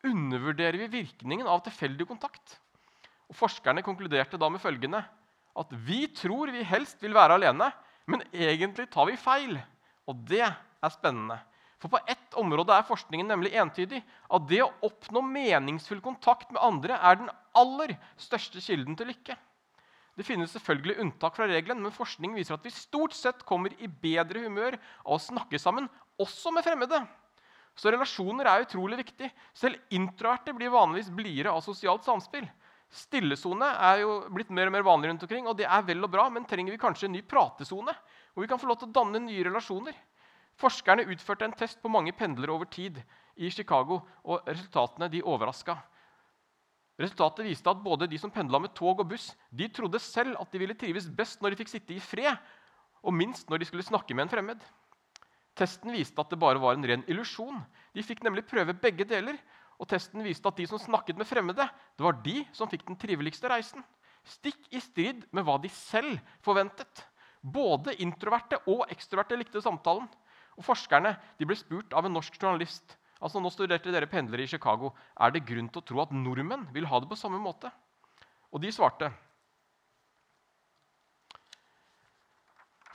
undervurderer 0.06 0.78
vi 0.78 1.02
virkningen 1.02 1.48
av 1.50 1.62
tilfeldig 1.66 2.06
kontakt. 2.08 2.58
Og 3.28 3.36
Forskerne 3.36 3.84
konkluderte 3.84 4.40
da 4.40 4.48
med 4.50 4.62
følgende 4.62 5.02
at 5.58 5.72
vi 5.84 6.04
tror 6.14 6.52
vi 6.54 6.62
helst 6.66 7.02
vil 7.02 7.16
være 7.16 7.38
alene, 7.38 7.70
men 8.08 8.22
egentlig 8.32 8.88
tar 8.92 9.08
vi 9.08 9.18
feil. 9.18 9.58
Og 10.08 10.22
det 10.28 10.44
er 10.46 10.92
spennende. 10.94 11.40
For 11.78 11.92
på 11.92 12.00
ett 12.10 12.34
område 12.38 12.74
er 12.74 12.86
forskningen 12.86 13.28
nemlig 13.30 13.54
entydig. 13.58 14.00
At 14.34 14.48
det 14.50 14.62
å 14.64 14.72
oppnå 14.88 15.22
meningsfull 15.22 16.00
kontakt 16.02 16.50
med 16.50 16.62
andre 16.62 16.98
er 16.98 17.20
den 17.20 17.30
aller 17.58 17.94
største 18.18 18.62
kilden 18.62 18.98
til 18.98 19.12
lykke. 19.12 19.36
Det 20.18 20.26
finnes 20.26 20.50
selvfølgelig 20.50 20.98
unntak 21.04 21.36
fra 21.38 21.46
regelen, 21.46 21.78
men 21.84 21.94
forskning 21.94 22.34
viser 22.34 22.56
at 22.56 22.64
vi 22.66 22.74
stort 22.74 23.14
sett 23.14 23.44
kommer 23.46 23.70
i 23.78 23.86
bedre 23.86 24.42
humør 24.42 24.74
av 25.04 25.14
å 25.14 25.22
snakke 25.22 25.60
sammen, 25.62 25.86
også 26.18 26.50
med 26.50 26.66
fremmede. 26.66 26.98
Så 27.78 27.92
relasjoner 27.94 28.48
er 28.50 28.64
utrolig 28.64 28.98
viktig. 29.04 29.28
Selv 29.54 29.78
introverte 29.94 30.50
blir 30.56 30.74
vanligvis 30.74 31.12
blidere 31.14 31.54
av 31.54 31.62
sosialt 31.62 32.02
samspill. 32.02 32.48
Stillesone 32.90 33.68
er 33.92 34.02
jo 34.02 34.18
blitt 34.34 34.50
mer 34.50 34.66
og 34.66 34.74
mer 34.74 34.86
vanlig 34.86 35.12
rundt 35.12 35.22
omkring, 35.28 35.46
og 35.46 35.54
det 35.60 35.68
er 35.70 35.86
vel 35.86 36.02
og 36.02 36.10
bra, 36.10 36.26
men 36.32 36.48
trenger 36.48 36.74
vi 36.74 36.82
kanskje 36.82 37.06
en 37.06 37.14
ny 37.14 37.22
pratesone? 37.22 37.94
Hvor 38.32 38.42
vi 38.42 38.50
kan 38.50 38.58
få 38.58 38.70
lov 38.70 38.80
til 38.80 38.90
å 38.90 38.96
danne 38.98 39.22
nye 39.22 39.46
relasjoner? 39.46 39.94
Forskerne 40.58 41.06
utførte 41.06 41.46
en 41.46 41.54
test 41.54 41.78
på 41.82 41.90
mange 41.92 42.12
pendlere 42.16 42.54
over 42.54 42.66
tid 42.66 42.98
i 43.38 43.50
Chicago, 43.54 44.00
og 44.26 44.46
resultatene 44.48 45.10
de 45.12 45.22
overraska. 45.22 45.76
Resultatet 46.98 47.46
viste 47.46 47.70
at 47.70 47.82
både 47.84 48.08
de 48.10 48.18
som 48.18 48.32
pendla 48.34 48.58
med 48.58 48.74
tog 48.74 48.98
og 48.98 49.06
buss, 49.12 49.30
de 49.54 49.68
trodde 49.70 50.00
selv 50.02 50.34
at 50.40 50.50
de 50.50 50.58
ville 50.58 50.74
trives 50.74 51.06
best 51.06 51.42
når 51.42 51.54
de 51.54 51.60
fikk 51.60 51.70
sitte 51.76 51.94
i 51.94 52.02
fred 52.02 52.34
og 53.06 53.14
minst 53.14 53.50
når 53.50 53.62
de 53.62 53.68
skulle 53.68 53.86
snakke 53.86 54.16
med 54.16 54.26
en 54.26 54.32
fremmed. 54.32 54.64
Testen 55.58 55.94
viste 55.94 56.20
at 56.22 56.30
det 56.30 56.38
bare 56.38 56.60
var 56.62 56.76
en 56.76 56.86
ren 56.86 57.04
illusjon. 57.10 57.60
De 57.94 58.04
fikk 58.04 58.22
nemlig 58.26 58.46
prøve 58.46 58.76
begge 58.78 59.06
deler. 59.08 59.38
Og 59.78 59.86
testen 59.90 60.24
viste 60.26 60.50
at 60.50 60.58
de 60.58 60.66
som 60.66 60.80
snakket 60.82 61.18
med 61.18 61.26
fremmede, 61.26 61.62
det 61.94 62.02
var 62.02 62.18
de 62.24 62.40
som 62.54 62.70
fikk 62.70 62.84
den 62.86 62.98
triveligste 62.98 63.50
reisen. 63.50 63.84
Stikk 64.26 64.58
i 64.74 64.82
strid 64.82 65.22
med 65.34 65.46
hva 65.46 65.54
de 65.62 65.70
selv 65.70 66.18
forventet. 66.42 67.04
Både 67.42 67.94
introverte 68.02 68.58
og 68.66 68.86
ekstroverte 68.90 69.38
likte 69.38 69.62
samtalen. 69.62 70.08
Og 70.58 70.66
Forskerne 70.66 71.14
de 71.38 71.46
ble 71.46 71.56
spurt 71.58 71.94
av 71.94 72.06
en 72.08 72.18
norsk 72.18 72.34
journalist 72.40 72.98
altså 73.18 73.40
nå 73.42 73.50
studerte 73.52 73.92
dere 73.92 74.10
pendlere 74.10 74.44
i 74.44 74.50
Chicago, 74.50 74.92
er 75.18 75.32
det 75.34 75.46
grunn 75.46 75.70
til 75.72 75.82
å 75.82 75.86
tro 75.86 76.02
at 76.04 76.14
nordmenn 76.14 76.68
vil 76.74 76.86
ha 76.90 77.00
det 77.02 77.10
på 77.10 77.18
samme 77.18 77.40
måte. 77.42 77.70
Og 78.54 78.62
de 78.62 78.72
svarte 78.74 79.10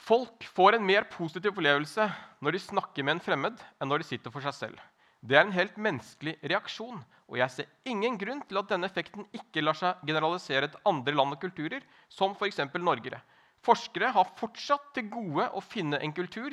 Folk 0.04 0.44
får 0.52 0.76
en 0.76 0.84
mer 0.84 1.06
positiv 1.08 1.54
opplevelse 1.54 2.10
når 2.44 2.56
de 2.56 2.60
snakker 2.60 3.06
med 3.08 3.18
en 3.18 3.24
fremmed, 3.24 3.62
enn 3.80 3.88
når 3.88 4.04
de 4.04 4.08
sitter 4.10 4.34
for 4.34 4.44
seg 4.44 4.58
selv. 4.58 4.82
Det 5.24 5.38
er 5.38 5.46
en 5.46 5.56
helt 5.56 5.78
menneskelig 5.80 6.34
reaksjon, 6.52 6.98
og 7.32 7.38
jeg 7.40 7.54
ser 7.54 7.70
ingen 7.88 8.18
grunn 8.20 8.42
til 8.44 8.60
at 8.60 8.68
denne 8.68 8.90
effekten 8.90 9.24
ikke 9.32 9.64
lar 9.64 9.78
seg 9.80 10.02
generalisere 10.04 10.68
til 10.74 10.84
andre 10.92 11.16
land 11.16 11.38
og 11.38 11.40
kulturer, 11.40 11.86
som 12.12 12.36
f.eks. 12.36 12.60
Norge. 12.84 13.22
Forskere 13.64 14.12
har 14.12 14.34
fortsatt 14.36 14.92
til 14.98 15.08
gode 15.14 15.48
å 15.56 15.64
finne 15.64 16.02
en 16.04 16.12
kultur 16.12 16.52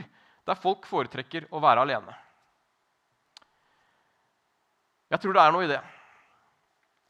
der 0.49 0.59
folk 0.59 0.87
foretrekker 0.88 1.49
å 1.50 1.61
være 1.62 1.85
alene. 1.85 2.16
Jeg 5.11 5.23
tror 5.23 5.35
det 5.35 5.42
er 5.42 5.54
noe 5.54 5.66
i 5.66 5.70
det. 5.70 5.80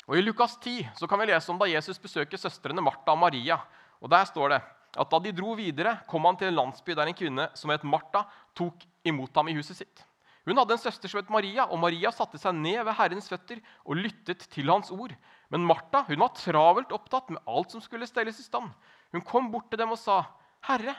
Og 0.09 0.19
I 0.19 0.25
Lukas 0.25 0.57
10 0.59 0.97
så 0.99 1.07
kan 1.07 1.21
vi 1.21 1.29
lese 1.31 1.53
om 1.53 1.59
da 1.61 1.69
Jesus 1.71 2.01
besøker 2.01 2.41
søstrene 2.41 2.83
Martha 2.83 3.13
og 3.13 3.21
Maria. 3.21 3.61
Og 4.01 4.11
Der 4.11 4.25
står 4.27 4.55
det 4.55 4.61
at 4.99 5.11
da 5.13 5.19
de 5.23 5.33
dro 5.37 5.55
videre, 5.55 6.01
kom 6.11 6.25
han 6.27 6.39
til 6.39 6.51
en 6.51 6.57
landsby 6.57 6.97
der 6.99 7.07
en 7.07 7.15
kvinne 7.15 7.47
som 7.55 7.71
het 7.71 7.85
Martha, 7.87 8.25
tok 8.59 8.83
imot 9.07 9.37
ham 9.39 9.51
i 9.53 9.55
huset 9.55 9.79
sitt. 9.79 10.03
Hun 10.49 10.59
hadde 10.59 10.75
en 10.75 10.83
søster 10.83 11.11
som 11.11 11.21
het 11.21 11.31
Maria, 11.31 11.69
og 11.69 11.79
Maria 11.79 12.11
satte 12.11 12.41
seg 12.41 12.57
ned 12.57 12.81
ved 12.83 12.97
Herrens 12.99 13.29
føtter 13.31 13.61
og 13.85 14.01
lyttet 14.01 14.49
til 14.51 14.73
hans 14.73 14.91
ord. 14.91 15.13
Men 15.53 15.67
Martha 15.69 16.03
hun 16.09 16.25
var 16.25 16.33
travelt 16.35 16.95
opptatt 16.97 17.31
med 17.31 17.45
alt 17.47 17.71
som 17.71 17.85
skulle 17.85 18.09
stelles 18.09 18.41
i 18.41 18.47
stand. 18.49 18.73
Hun 19.13 19.25
kom 19.27 19.51
bort 19.53 19.69
til 19.71 19.79
dem 19.79 19.93
og 19.93 20.01
sa, 20.01 20.25
'Herre, 20.67 20.97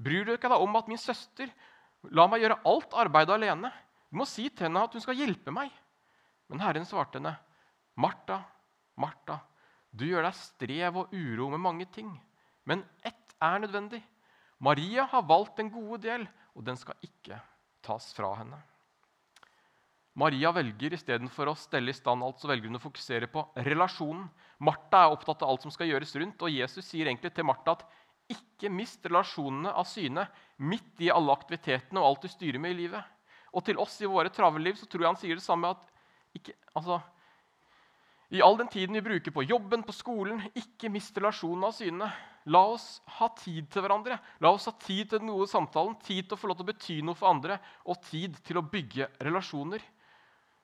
bryr 0.00 0.24
du 0.26 0.32
ikke 0.34 0.50
deg 0.50 0.64
om 0.64 0.78
at 0.80 0.88
min 0.90 1.00
søster 1.00 1.50
la 2.16 2.26
meg 2.30 2.44
gjøre 2.44 2.60
alt 2.68 2.96
arbeidet 2.96 3.36
alene?' 3.36 3.72
'Du 4.10 4.18
må 4.18 4.26
si 4.26 4.48
til 4.48 4.66
henne 4.66 4.82
at 4.82 4.94
hun 4.96 5.04
skal 5.04 5.18
hjelpe 5.18 5.52
meg.' 5.54 5.74
Men 6.50 6.62
Herren 6.64 6.88
svarte 6.88 7.20
henne, 7.20 7.36
'Martha, 7.96 8.40
Martha, 8.98 9.38
du 9.94 10.06
gjør 10.08 10.26
deg 10.26 10.34
strev 10.34 10.96
og 11.04 11.14
uro 11.14 11.50
med 11.52 11.62
mange 11.62 11.86
ting.' 11.86 12.16
Men 12.66 12.84
ett 13.04 13.36
er 13.40 13.62
nødvendig. 13.62 14.02
Maria 14.60 15.06
har 15.08 15.22
valgt 15.22 15.58
en 15.60 15.70
gode 15.72 16.02
del, 16.04 16.26
og 16.54 16.64
den 16.66 16.76
skal 16.76 16.98
ikke 17.02 17.38
tas 17.82 18.10
fra 18.12 18.34
henne. 18.36 18.58
Maria 20.20 20.50
velger 20.52 20.92
istedenfor 20.92 21.48
å 21.48 21.56
stelle 21.56 21.94
i 21.94 21.96
stand 21.96 22.22
alt, 22.26 22.40
så 22.42 22.50
velger 22.50 22.68
hun 22.68 22.76
å 22.76 22.82
fokusere 22.82 23.30
på 23.32 23.44
relasjonen. 23.64 24.26
Martha 24.60 25.04
er 25.06 25.14
opptatt 25.14 25.44
av 25.46 25.52
alt 25.52 25.64
som 25.64 25.72
skal 25.72 25.88
gjøres 25.88 26.12
rundt, 26.20 26.42
og 26.42 26.52
Jesus 26.52 26.84
sier 26.84 27.08
egentlig 27.08 27.32
til 27.34 27.46
Martha 27.48 27.78
at 27.78 27.86
ikke 28.30 28.70
mist 28.72 29.04
relasjonene 29.06 29.72
av 29.76 29.88
syne 29.88 30.26
midt 30.62 31.02
i 31.02 31.10
alle 31.12 31.34
aktivitetene 31.34 32.00
og 32.00 32.08
alt 32.08 32.26
du 32.26 32.32
styrer 32.32 32.60
med 32.62 32.74
i 32.74 32.82
livet. 32.84 33.16
Og 33.56 33.64
til 33.66 33.80
oss 33.82 33.96
i 34.02 34.10
våre 34.10 34.30
travle 34.32 34.72
så 34.78 34.86
tror 34.86 35.04
jeg 35.04 35.10
han 35.10 35.20
sier 35.20 35.38
det 35.38 35.44
samme. 35.44 35.70
at 35.70 36.38
ikke, 36.38 36.54
altså, 36.78 37.00
I 38.30 38.42
all 38.46 38.58
den 38.58 38.68
tiden 38.70 38.94
vi 38.94 39.02
bruker 39.02 39.34
på 39.34 39.42
jobben, 39.42 39.82
på 39.82 39.92
skolen, 39.92 40.42
ikke 40.54 40.92
mist 40.92 41.16
relasjonene 41.18 41.66
av 41.66 41.74
syne. 41.74 42.10
La 42.46 42.60
oss 42.72 43.00
ha 43.18 43.28
tid 43.36 43.66
til 43.72 43.82
hverandre. 43.82 44.20
La 44.40 44.52
oss 44.54 44.68
ha 44.70 44.72
tid 44.72 45.10
til 45.10 45.18
den 45.18 45.32
gode 45.32 45.50
samtalen, 45.50 45.96
tid 46.00 46.28
til 46.28 46.36
å 46.36 46.40
få 46.40 46.50
lov 46.50 46.60
til 46.60 46.68
å 46.68 46.70
bety 46.70 47.00
noe 47.04 47.18
for 47.18 47.32
andre 47.32 47.58
og 47.84 47.98
tid 48.06 48.38
til 48.46 48.60
å 48.60 48.64
bygge 48.64 49.10
relasjoner. 49.20 49.82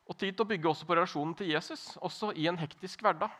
Og 0.06 0.14
tid 0.16 0.36
til 0.36 0.46
å 0.46 0.48
bygge 0.48 0.70
også 0.70 0.86
på 0.86 0.94
relasjonen 0.94 1.34
til 1.34 1.50
Jesus, 1.50 1.96
også 1.98 2.30
i 2.38 2.46
en 2.46 2.58
hektisk 2.60 3.02
hverdag. 3.02 3.32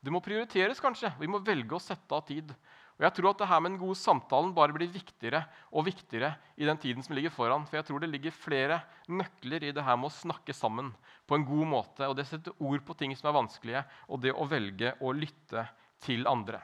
Det 0.00 0.12
må 0.14 0.22
prioriteres, 0.24 0.80
kanskje. 0.80 1.10
Vi 1.20 1.28
må 1.28 1.42
velge 1.44 1.76
å 1.76 1.82
sette 1.82 2.14
av 2.16 2.22
tid. 2.28 2.54
Og 3.00 3.06
jeg 3.06 3.16
tror 3.16 3.30
at 3.30 3.38
det 3.40 3.46
her 3.48 3.60
med 3.64 3.72
den 3.72 3.80
gode 3.80 3.96
samtalen 3.96 4.50
bare 4.52 4.74
blir 4.76 4.90
viktigere 4.92 5.38
og 5.72 5.86
viktigere 5.86 6.34
i 6.60 6.66
den 6.68 6.76
tiden 6.76 7.00
som 7.00 7.14
ligger 7.16 7.32
foran. 7.32 7.62
For 7.64 7.78
jeg 7.78 7.86
tror 7.88 8.02
det 8.02 8.10
ligger 8.12 8.34
flere 8.36 8.76
nøkler 9.08 9.64
i 9.64 9.70
det 9.72 9.84
her 9.86 9.96
med 9.96 10.10
å 10.10 10.12
snakke 10.12 10.52
sammen 10.52 10.90
på 11.24 11.38
en 11.38 11.46
god 11.48 11.70
måte. 11.70 12.10
Og 12.10 12.18
det 12.18 12.26
setter 12.28 12.52
ord 12.60 12.84
på 12.84 12.98
ting 13.00 13.14
som 13.16 13.30
er 13.30 13.38
vanskelige, 13.38 13.82
og 14.04 14.20
det 14.20 14.34
å 14.36 14.44
velge 14.50 14.92
å 15.00 15.14
lytte 15.16 15.64
til 16.04 16.28
andre. 16.28 16.60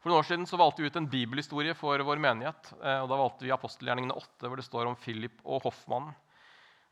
For 0.00 0.08
noen 0.08 0.22
år 0.22 0.28
siden 0.30 0.48
så 0.48 0.56
valgte 0.56 0.80
vi 0.80 0.88
ut 0.88 0.96
en 0.96 1.10
bibelhistorie 1.12 1.76
for 1.76 2.00
vår 2.08 2.22
menighet. 2.22 2.72
Eh, 2.80 3.02
og 3.02 3.10
Da 3.12 3.20
valgte 3.20 3.44
vi 3.44 3.52
apostelgjerningene 3.52 4.16
8, 4.16 4.48
hvor 4.48 4.56
det 4.56 4.64
står 4.64 4.88
om 4.88 4.96
Philip 4.96 5.44
og 5.44 5.66
hoffmannen. 5.68 6.16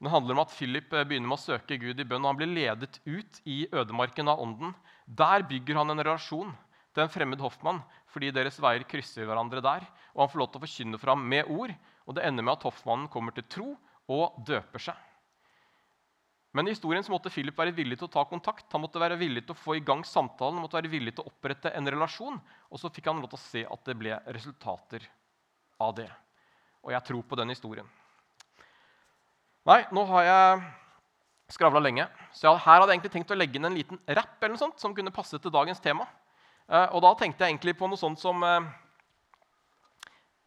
Det 0.05 0.13
handler 0.13 0.37
om 0.37 0.43
at 0.43 0.53
Philip 0.53 0.93
eh, 0.93 1.07
begynner 1.09 1.33
med 1.33 1.39
å 1.39 1.45
søke 1.47 1.81
Gud 1.81 1.97
i 1.97 2.05
bønn. 2.05 2.21
og 2.21 2.35
Han 2.35 2.43
blir 2.43 2.53
ledet 2.53 3.01
ut 3.07 3.41
i 3.49 3.63
ødemarken 3.73 4.29
av 4.29 4.45
ånden. 4.45 4.77
Der 5.09 5.49
bygger 5.49 5.81
han 5.81 5.95
en 5.95 6.05
relasjon 6.05 6.53
til 6.95 7.05
en 7.05 7.11
fremmed 7.11 7.43
hoffmann 7.43 7.83
fordi 8.15 8.31
deres 8.35 8.61
veier 8.63 8.85
krysser 8.87 9.27
hverandre 9.27 9.63
der. 9.65 9.87
og 10.15 10.25
Han 10.25 10.31
får 10.31 10.41
lov 10.41 10.53
til 10.53 10.61
å 10.61 10.65
forkynne 10.65 11.01
for 11.03 11.11
ham 11.13 11.25
med 11.27 11.51
ord. 11.51 11.75
og 12.07 12.15
Det 12.15 12.25
ender 12.25 12.47
med 12.47 12.55
at 12.55 12.67
hoffmannen 12.69 13.11
kommer 13.11 13.35
til 13.35 13.47
tro 13.51 13.73
og 14.09 14.39
døper 14.47 14.79
seg. 14.79 14.95
Men 16.55 16.69
i 16.69 16.71
historien 16.71 17.03
så 17.03 17.11
måtte 17.11 17.33
Philip 17.35 17.57
være 17.59 17.75
villig 17.75 17.99
til 17.99 18.07
å 18.07 18.15
ta 18.15 18.23
kontakt. 18.31 18.69
Han 18.71 18.85
måtte 18.85 19.03
være 19.03 19.19
villig 19.19 19.43
til 19.43 19.57
å 19.57 19.59
få 19.59 19.75
i 19.75 19.83
gang 19.83 20.05
samtalen, 20.07 20.61
han 20.61 20.63
måtte 20.63 20.79
være 20.79 20.93
villig 20.93 21.17
til 21.17 21.25
å 21.25 21.33
opprette 21.33 21.73
en 21.75 21.91
relasjon. 21.91 22.39
Og 22.71 22.79
så 22.79 22.93
fikk 22.95 23.11
han 23.11 23.19
lov 23.19 23.33
til 23.33 23.41
å 23.41 23.43
se 23.43 23.65
at 23.67 23.91
det 23.91 23.97
ble 23.99 24.21
resultater 24.37 25.09
av 25.83 25.97
det. 25.99 26.07
Og 26.87 26.95
jeg 26.95 27.07
tror 27.09 27.27
på 27.27 27.39
den 27.41 27.51
historien. 27.51 27.91
Nei, 29.67 29.81
nå 29.97 30.05
har 30.13 30.27
jeg 30.29 30.63
skravla 31.57 31.81
lenge, 31.83 32.07
så 32.37 32.53
her 32.53 32.79
hadde 32.79 32.93
jeg 32.93 32.99
egentlig 32.99 33.13
tenkt 33.17 33.33
å 33.33 33.37
legge 33.37 33.59
inn 33.59 33.67
en 33.67 33.77
liten 33.77 34.01
rapp 34.17 34.37
eller 34.39 34.55
noe 34.55 34.61
sånt, 34.61 34.79
som 34.81 34.95
kunne 34.97 35.13
passe 35.15 35.41
til 35.41 35.53
dagens 35.53 35.83
tema. 35.83 36.07
Eh, 36.71 36.88
og 36.94 37.02
da 37.04 37.12
tenkte 37.21 37.44
jeg 37.44 37.54
egentlig 37.54 37.76
på 37.78 37.88
noe 37.90 38.00
sånt 38.00 38.21
som 38.23 38.42
eh, 38.47 38.68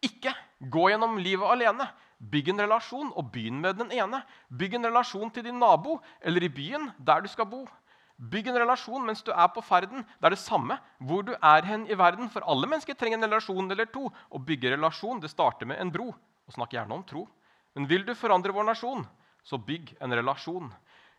Ikke 0.08 0.34
gå 0.58 0.88
gjennom 0.90 1.18
livet 1.22 1.46
alene. 1.46 1.88
Bygg 2.18 2.48
en 2.50 2.64
relasjon, 2.64 3.12
og 3.14 3.28
begynn 3.30 3.60
med 3.62 3.78
den 3.78 3.92
ene. 3.94 4.24
Bygg 4.50 4.74
en 4.74 4.88
relasjon 4.88 5.30
til 5.30 5.46
din 5.46 5.60
nabo 5.62 6.00
eller 6.20 6.42
i 6.42 6.50
byen 6.50 6.90
der 6.98 7.22
du 7.22 7.28
skal 7.30 7.46
bo. 7.46 7.62
Bygg 8.18 8.48
en 8.50 8.58
relasjon 8.58 9.04
mens 9.06 9.22
du 9.22 9.30
er 9.30 9.46
på 9.54 9.62
ferden. 9.62 10.02
Det 10.18 10.26
er 10.26 10.34
det 10.34 10.42
samme 10.42 10.80
hvor 10.98 11.22
du 11.22 11.36
er 11.36 11.66
hen 11.68 11.86
i 11.86 11.98
verden. 11.98 12.26
For 12.32 12.42
alle 12.42 12.66
mennesker 12.66 12.98
trenger 12.98 13.20
en 13.20 13.28
relasjon 13.28 13.70
eller 13.70 13.86
to. 13.94 14.08
Å 14.10 14.42
bygge 14.42 14.74
relasjon 14.74 15.22
det 15.22 15.30
starter 15.30 15.70
med 15.70 15.78
en 15.78 15.92
bro. 15.94 16.10
Og 16.10 16.56
snakk 16.56 16.74
gjerne 16.74 16.98
om 16.98 17.06
tro. 17.06 17.28
Men 17.78 17.86
vil 17.86 18.02
du 18.02 18.16
forandre 18.18 18.50
vår 18.50 18.66
nasjon, 18.66 19.04
så 19.46 19.60
bygg 19.62 19.94
en 20.02 20.16
relasjon. 20.18 20.72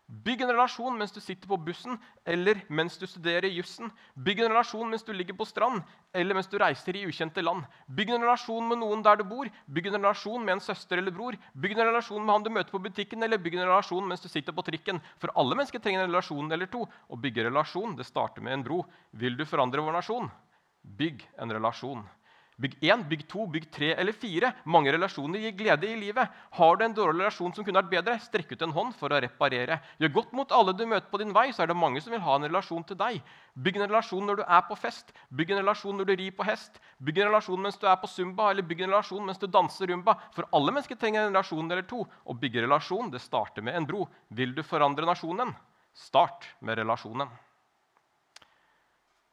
Bygg 0.10 0.42
en 0.42 0.50
relasjon 0.50 0.96
mens 0.98 1.12
du 1.14 1.20
sitter 1.22 1.46
på 1.46 1.58
bussen 1.62 2.00
eller 2.26 2.64
mens 2.74 2.96
du 2.98 3.06
studerer 3.06 3.46
jussen. 3.54 3.92
Bygg 4.18 4.40
en 4.42 4.50
relasjon 4.50 4.90
mens 4.90 5.06
du 5.06 5.12
ligger 5.14 5.38
på 5.38 5.46
strand 5.46 5.84
eller 6.18 6.34
mens 6.34 6.50
du 6.50 6.56
reiser 6.58 6.98
i 6.98 7.04
ukjente 7.06 7.44
land. 7.46 7.68
Bygg 7.86 8.16
en 8.16 8.26
relasjon 8.26 8.66
med 8.72 8.82
noen 8.82 9.04
der 9.06 9.22
du 9.22 9.24
bor. 9.30 9.52
Bygg 9.70 9.92
en 9.92 10.00
relasjon 10.00 10.42
med 10.42 10.56
en 10.56 10.64
søster 10.66 10.98
eller 10.98 11.14
bror. 11.14 11.38
Bygg 11.54 11.78
en 11.78 11.92
relasjon 11.92 12.26
med 12.26 12.34
han 12.34 12.48
du 12.48 12.50
møter 12.56 12.74
på 12.74 12.82
butikken, 12.82 13.22
eller 13.22 13.38
bygg 13.38 13.60
en 13.60 13.68
relasjon 13.68 14.10
mens 14.10 14.26
du 14.26 14.30
sitter 14.34 14.56
på 14.58 14.66
trikken. 14.66 14.98
For 15.22 15.30
alle 15.38 15.60
mennesker 15.60 15.84
trenger 15.84 16.08
en 16.08 16.10
relasjon 16.10 16.50
eller 16.58 16.74
to. 16.74 16.88
Å 16.90 17.22
bygge 17.22 17.46
relasjon 17.46 17.94
det 18.00 18.10
starter 18.10 18.42
med 18.42 18.58
en 18.58 18.66
bro. 18.66 18.82
Vil 19.14 19.38
du 19.38 19.46
forandre 19.46 19.86
vår 19.86 20.00
nasjon? 20.00 20.32
Bygg 20.82 21.22
en 21.38 21.54
relasjon. 21.54 22.02
Bygg 22.60 22.76
én, 22.84 23.04
bygg 23.08 23.22
to, 23.32 23.46
bygg 23.48 23.70
tre 23.72 23.94
eller 23.96 24.12
fire. 24.12 24.52
Mange 24.68 24.92
relasjoner 24.92 25.40
gir 25.40 25.54
glede 25.56 25.88
i 25.88 25.96
livet. 25.96 26.28
Har 26.58 26.76
du 26.76 26.84
en 26.84 26.96
dårlig 26.96 27.22
relasjon 27.22 27.54
som 27.56 27.64
kunne 27.64 27.80
vært 27.80 27.94
bedre, 27.94 28.18
strekk 28.20 28.52
ut 28.52 28.66
en 28.68 28.76
hånd 28.76 28.98
for 29.00 29.16
å 29.16 29.22
reparere. 29.24 29.78
Gjør 30.02 30.12
godt 30.18 30.36
mot 30.36 30.52
alle 30.58 30.76
du 30.76 30.84
møter 30.84 31.08
på 31.08 31.22
din 31.22 31.32
vei, 31.36 31.48
så 31.56 31.64
er 31.64 31.72
det 31.72 31.80
mange 31.80 32.04
som 32.04 32.12
vil 32.12 32.24
ha 32.26 32.36
en 32.36 32.50
relasjon 32.50 32.84
til 32.90 33.00
deg. 33.00 33.24
Bygg 33.56 33.80
en 33.80 33.88
relasjon 33.88 34.28
når 34.28 34.42
du 34.42 34.44
er 34.44 34.68
på 34.68 34.80
fest, 34.84 35.16
bygg 35.32 35.56
en 35.56 35.64
relasjon 35.64 36.00
når 36.02 36.12
du 36.12 36.16
rir 36.20 36.36
på 36.36 36.48
hest. 36.52 36.84
Bygg 37.00 37.24
en 37.24 37.32
relasjon 37.32 37.64
mens 37.64 37.80
du 37.80 37.88
er 37.88 38.00
på 38.04 38.12
zumba, 38.12 38.52
eller 38.52 38.68
bygg 38.68 38.84
en 38.84 38.92
relasjon 38.92 39.26
mens 39.32 39.40
du 39.40 39.48
danser 39.48 39.94
rumba. 39.94 40.20
For 40.36 40.52
alle 40.52 40.76
mennesker 40.76 41.00
trenger 41.00 41.24
en 41.26 41.32
relasjon 41.32 41.72
eller 41.72 41.88
to. 41.88 42.04
Å 42.04 42.40
bygge 42.44 42.68
relasjon 42.68 43.12
det 43.14 43.24
starter 43.24 43.64
med 43.64 43.80
en 43.80 43.88
bro. 43.88 44.08
Vil 44.36 44.52
du 44.56 44.66
forandre 44.68 45.08
nasjonen? 45.08 45.56
Start 45.96 46.52
med 46.60 46.84
relasjonen. 46.84 47.32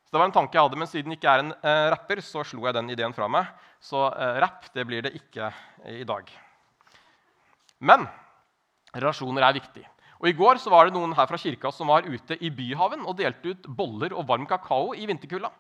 Så 0.07 0.15
Det 0.15 0.21
var 0.23 0.29
en 0.29 0.37
tanke 0.37 0.55
jeg 0.55 0.63
hadde, 0.63 0.79
men 0.79 0.87
siden 0.87 1.11
jeg 1.11 1.19
ikke 1.19 1.33
er 1.33 1.43
en 1.43 1.53
eh, 1.67 1.89
rapper, 1.91 2.21
så 2.23 2.45
slo 2.47 2.63
jeg 2.69 2.77
den 2.77 2.93
ideen 2.95 3.15
fra 3.15 3.27
meg. 3.27 3.49
Så 3.83 4.05
eh, 4.07 4.39
rapp 4.45 4.69
det 4.71 4.85
blir 4.87 5.03
det 5.03 5.17
ikke 5.19 5.51
i 5.91 6.05
dag. 6.07 6.31
Men 7.83 8.07
relasjoner 8.95 9.43
er 9.43 9.57
viktig. 9.59 9.83
Og 10.23 10.29
I 10.31 10.37
går 10.39 10.61
så 10.63 10.71
var 10.71 10.87
det 10.87 10.95
noen 10.95 11.13
her 11.19 11.27
fra 11.27 11.41
kirka 11.41 11.73
som 11.75 11.91
var 11.91 12.07
ute 12.07 12.39
i 12.39 12.53
Byhaven 12.55 13.03
og 13.03 13.19
delte 13.19 13.51
ut 13.51 13.67
boller 13.67 14.15
og 14.15 14.29
varm 14.31 14.47
kakao 14.49 14.95
i 14.95 15.09
vinterkulda. 15.11 15.51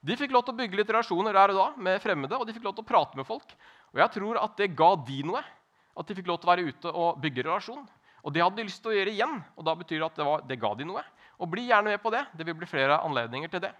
De 0.00 0.16
fikk 0.16 0.32
lov 0.32 0.46
til 0.46 0.56
å 0.56 0.60
bygge 0.62 0.80
litt 0.80 0.90
relasjoner 0.90 1.36
der 1.36 1.52
og 1.52 1.60
da 1.60 1.66
med 1.76 2.00
fremmede, 2.00 2.38
og 2.40 2.48
de 2.48 2.56
fikk 2.56 2.64
lov 2.64 2.78
til 2.78 2.86
å 2.86 2.88
prate 2.88 3.20
med 3.20 3.28
folk. 3.28 3.52
Og 3.92 4.00
jeg 4.00 4.14
tror 4.16 4.40
at 4.40 4.56
det 4.56 4.72
ga 4.80 4.94
de 4.96 5.20
noe, 5.28 5.44
at 5.92 6.08
de 6.08 6.16
fikk 6.16 6.30
lov 6.30 6.40
til 6.40 6.48
å 6.48 6.52
være 6.54 6.72
ute 6.72 6.94
og 7.04 7.20
bygge 7.20 7.44
relasjon. 7.44 7.84
Og 8.24 8.32
det 8.32 8.40
hadde 8.40 8.62
de 8.62 8.64
lyst 8.64 8.80
til 8.80 8.94
å 8.94 8.96
gjøre 8.96 9.12
igjen, 9.12 9.36
og 9.60 9.68
da 9.68 9.76
betyr 9.76 10.00
det 10.00 10.08
at 10.08 10.18
det, 10.18 10.26
var, 10.26 10.42
det 10.48 10.58
ga 10.64 10.72
de 10.80 10.88
noe. 10.88 11.04
Og 11.36 11.52
bli 11.52 11.68
gjerne 11.68 11.92
med 11.92 12.00
på 12.00 12.12
det. 12.16 12.24
Det 12.32 12.48
vil 12.48 12.56
bli 12.56 12.68
flere 12.68 12.98
anledninger 13.04 13.52
til 13.52 13.64
det 13.68 13.74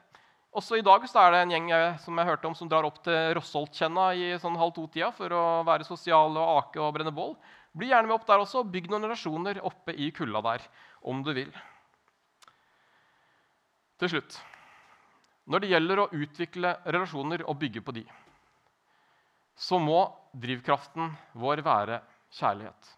Også 0.51 0.81
i 0.81 0.83
dag 0.83 1.05
så 1.07 1.21
er 1.23 1.31
det 1.31 1.41
en 1.45 1.53
gjeng 1.55 1.69
jeg, 1.71 1.91
som 2.03 2.17
jeg 2.19 2.27
hørte 2.27 2.49
om 2.49 2.55
som 2.59 2.69
drar 2.71 2.87
opp 2.89 2.97
til 3.05 3.35
Rossoltkjenna 3.39 4.09
i 4.19 4.33
sånn 4.43 4.59
halv 4.59 4.75
to-tida 4.75 5.13
for 5.15 5.31
å 5.31 5.43
være 5.67 5.87
sosiale 5.87 6.43
og 6.43 6.65
ake 6.65 6.81
og 6.83 6.95
brenne 6.97 7.13
bål. 7.15 7.37
Bli 7.71 7.93
gjerne 7.93 8.11
med 8.11 8.17
opp 8.17 8.27
der 8.27 8.43
også. 8.43 8.65
Bygg 8.67 8.89
noen 8.91 9.07
relasjoner 9.07 9.61
oppe 9.63 9.95
i 9.95 10.11
kulda 10.15 10.43
der 10.49 10.67
om 11.07 11.23
du 11.23 11.31
vil. 11.37 11.53
Til 14.01 14.17
slutt 14.17 14.41
Når 15.51 15.63
det 15.63 15.71
gjelder 15.71 16.03
å 16.03 16.11
utvikle 16.15 16.75
relasjoner 16.87 17.47
og 17.47 17.59
bygge 17.61 17.83
på 17.87 17.95
de, 17.95 18.05
så 19.55 19.79
må 19.83 20.03
drivkraften 20.35 21.11
vår 21.39 21.63
være 21.67 21.99
kjærlighet. 22.39 22.93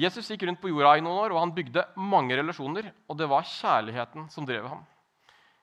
Jesus 0.00 0.30
gikk 0.30 0.46
rundt 0.46 0.60
på 0.62 0.70
jorda 0.70 0.94
i 0.96 1.02
noen 1.04 1.18
år, 1.26 1.34
og 1.34 1.42
han 1.42 1.52
bygde 1.54 1.84
mange 1.98 2.36
relasjoner. 2.38 2.88
Og 3.10 3.18
det 3.18 3.28
var 3.30 3.46
kjærligheten 3.46 4.28
som 4.32 4.46
drev 4.48 4.68
ham. 4.70 4.84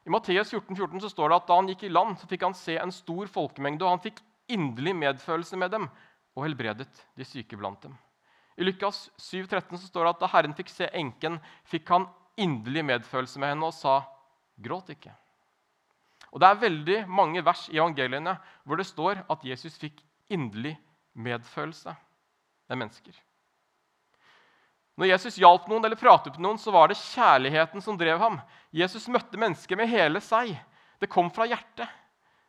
I 0.07 0.11
Matteus 0.13 0.53
14, 0.53 0.71
14 0.71 1.01
så 1.03 1.09
står 1.11 1.29
det 1.29 1.37
at 1.41 1.47
da 1.49 1.55
han 1.59 1.67
gikk 1.67 1.81
i 1.83 1.91
land, 1.91 2.15
så 2.15 2.29
fikk 2.29 2.45
han 2.47 2.55
se 2.55 2.77
en 2.79 2.93
stor 2.95 3.27
folkemengde, 3.27 3.83
og 3.83 3.97
han 3.97 4.03
fikk 4.05 4.21
inderlig 4.47 4.93
medfølelse 4.95 5.59
med 5.59 5.73
dem 5.73 5.89
og 6.37 6.45
helbredet 6.45 7.01
de 7.17 7.27
syke 7.27 7.59
blant 7.59 7.81
dem. 7.83 7.97
I 8.55 8.63
Lukas 8.63 9.09
7, 9.19 9.43
13 9.43 9.75
så 9.75 9.89
står 9.89 10.07
det 10.07 10.13
at 10.15 10.23
da 10.23 10.29
Herren 10.31 10.55
fikk 10.55 10.71
se 10.71 10.87
enken, 10.95 11.41
fikk 11.67 11.91
han 11.91 12.07
inderlig 12.39 12.85
medfølelse 12.87 13.41
med 13.43 13.51
henne 13.51 13.67
og 13.67 13.75
sa, 13.75 13.99
'Gråt 14.57 14.95
ikke'. 14.95 15.13
Og 16.31 16.39
Det 16.39 16.47
er 16.47 16.63
veldig 16.63 16.97
mange 17.09 17.43
vers 17.45 17.67
i 17.69 17.77
evangeliene 17.77 18.37
hvor 18.63 18.77
det 18.79 18.87
står 18.87 19.25
at 19.29 19.43
Jesus 19.43 19.77
fikk 19.77 19.99
inderlig 20.29 20.77
medfølelse 21.13 21.95
med 22.69 22.77
mennesker. 22.77 23.11
Når 24.97 25.11
Jesus 25.11 25.37
hjalp 25.37 25.67
noen 25.69 25.85
eller 25.85 25.99
pratet 25.99 26.39
med 26.39 26.47
noen, 26.47 26.57
så 26.57 26.73
var 26.73 26.89
det 26.89 26.97
kjærligheten 26.97 27.83
som 27.85 27.97
drev 27.99 28.17
ham. 28.17 28.39
Jesus 28.73 29.05
møtte 29.13 29.37
mennesket 29.37 29.77
med 29.77 29.91
hele 29.91 30.21
seg. 30.25 30.55
Det 30.97 31.09
kom 31.11 31.29
fra 31.33 31.45
hjertet. 31.45 31.85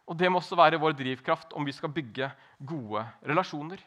Og 0.09 0.17
det 0.17 0.31
må 0.33 0.41
også 0.41 0.57
være 0.57 0.81
vår 0.81 0.97
drivkraft 0.97 1.53
om 1.53 1.67
vi 1.69 1.75
skal 1.77 1.93
bygge 1.93 2.31
gode 2.65 3.05
relasjoner. 3.29 3.83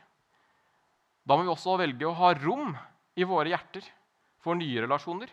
Da 1.26 1.34
må 1.34 1.48
vi 1.48 1.54
også 1.54 1.80
velge 1.82 2.06
å 2.06 2.14
ha 2.18 2.36
rom 2.38 2.76
i 3.18 3.26
våre 3.26 3.50
hjerter 3.50 3.86
for 4.42 4.58
nye 4.58 4.86
relasjoner. 4.86 5.30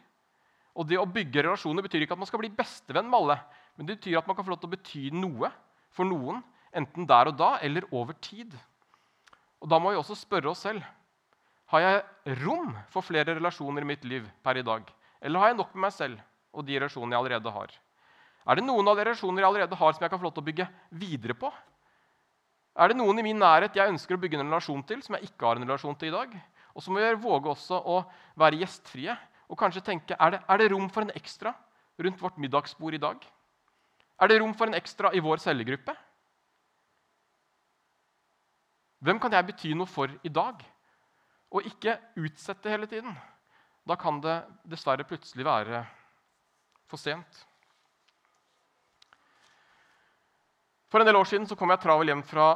Og 0.79 0.89
det 0.89 0.97
å 1.01 1.09
bygge 1.09 1.45
relasjoner 1.45 1.85
betyr 1.85 2.07
ikke 2.07 2.17
at 2.17 2.23
man 2.23 2.29
skal 2.31 2.41
bli 2.41 2.53
bestevenn 2.55 3.09
med 3.11 3.19
alle, 3.21 3.39
men 3.77 3.89
det 3.89 3.99
betyr 3.99 4.21
at 4.21 4.29
man 4.29 4.39
kan 4.39 4.47
få 4.47 4.55
lov 4.55 4.63
til 4.63 4.71
å 4.71 4.77
bety 4.77 5.05
noe 5.13 5.51
for 5.93 6.09
noen, 6.09 6.41
enten 6.73 7.09
der 7.09 7.29
og 7.29 7.37
da 7.37 7.57
eller 7.65 7.85
over 7.93 8.17
tid. 8.25 8.55
Og 9.61 9.69
Da 9.69 9.81
må 9.83 9.93
vi 9.93 10.01
også 10.01 10.17
spørre 10.17 10.53
oss 10.53 10.65
selv 10.65 10.85
har 11.69 11.85
jeg 11.85 12.39
rom 12.41 12.73
for 12.93 13.05
flere 13.05 13.35
relasjoner 13.37 13.85
i 13.85 13.91
mitt 13.91 14.05
liv 14.09 14.29
per 14.45 14.57
i 14.57 14.65
dag? 14.65 14.87
Eller 15.21 15.43
har 15.43 15.51
jeg 15.53 15.59
nok 15.59 15.75
med 15.75 15.85
meg 15.89 15.95
selv 15.95 16.21
og 16.57 16.65
de 16.65 16.79
relasjonene 16.79 17.15
jeg 17.15 17.21
allerede 17.21 17.53
har? 17.53 17.75
Er 18.49 18.57
det 18.57 18.65
noen 18.65 18.89
av 18.89 18.97
de 18.97 19.05
relasjoner 19.05 19.45
jeg 19.45 19.51
allerede 19.51 19.77
har, 19.77 19.93
som 19.93 20.05
jeg 20.05 20.13
kan 20.13 20.21
få 20.21 20.29
lov 20.29 20.37
til 20.39 20.45
å 20.45 20.49
bygge 20.49 20.69
videre 20.97 21.37
på? 21.37 21.51
Er 22.79 22.89
det 22.89 22.97
noen 22.97 23.21
i 23.21 23.27
min 23.27 23.41
nærhet 23.43 23.77
jeg 23.77 23.93
ønsker 23.93 24.17
å 24.17 24.23
bygge 24.23 24.39
en 24.39 24.47
relasjon 24.47 24.85
til, 24.89 25.03
som 25.05 25.19
jeg 25.19 25.29
ikke 25.29 25.45
har 25.45 25.59
en 25.59 25.67
relasjon 25.67 25.99
til 25.99 26.09
i 26.09 26.15
dag? 26.15 26.37
Og 26.73 26.85
så 26.85 26.95
må 26.95 27.03
vi 27.03 27.11
våge 27.21 27.53
også 27.53 27.81
å 27.85 27.99
være 28.39 28.63
gjestfrie 28.63 29.17
og 29.49 29.59
kanskje 29.59 29.85
tenke 29.85 30.17
er 30.17 30.37
det, 30.37 30.41
er 30.49 30.61
det 30.61 30.71
rom 30.73 30.89
for 30.93 31.05
en 31.05 31.13
ekstra 31.19 31.53
rundt 31.99 32.23
vårt 32.23 32.39
middagsbord 32.41 32.97
i 32.97 33.03
dag? 33.03 33.21
Er 34.23 34.31
det 34.31 34.41
rom 34.41 34.55
for 34.57 34.71
en 34.71 34.79
ekstra 34.79 35.13
i 35.13 35.23
vår 35.25 35.43
cellegruppe? 35.43 35.95
Hvem 39.05 39.21
kan 39.23 39.37
jeg 39.37 39.47
bety 39.53 39.77
noe 39.79 39.91
for 39.91 40.11
i 40.27 40.33
dag? 40.33 40.63
Og 41.55 41.65
ikke 41.69 41.97
utsette 42.21 42.71
hele 42.71 42.89
tiden. 42.91 43.15
Da 43.89 43.97
kan 43.97 44.21
det 44.21 44.43
dessverre 44.69 45.07
plutselig 45.09 45.47
være 45.49 45.85
for 46.89 47.01
sent. 47.01 47.45
For 50.89 51.01
en 51.01 51.09
del 51.09 51.19
år 51.19 51.27
siden 51.29 51.45
så 51.49 51.57
kom 51.57 51.69
jeg 51.69 51.83
travel 51.83 52.09
hjem 52.09 52.23
fra 52.25 52.47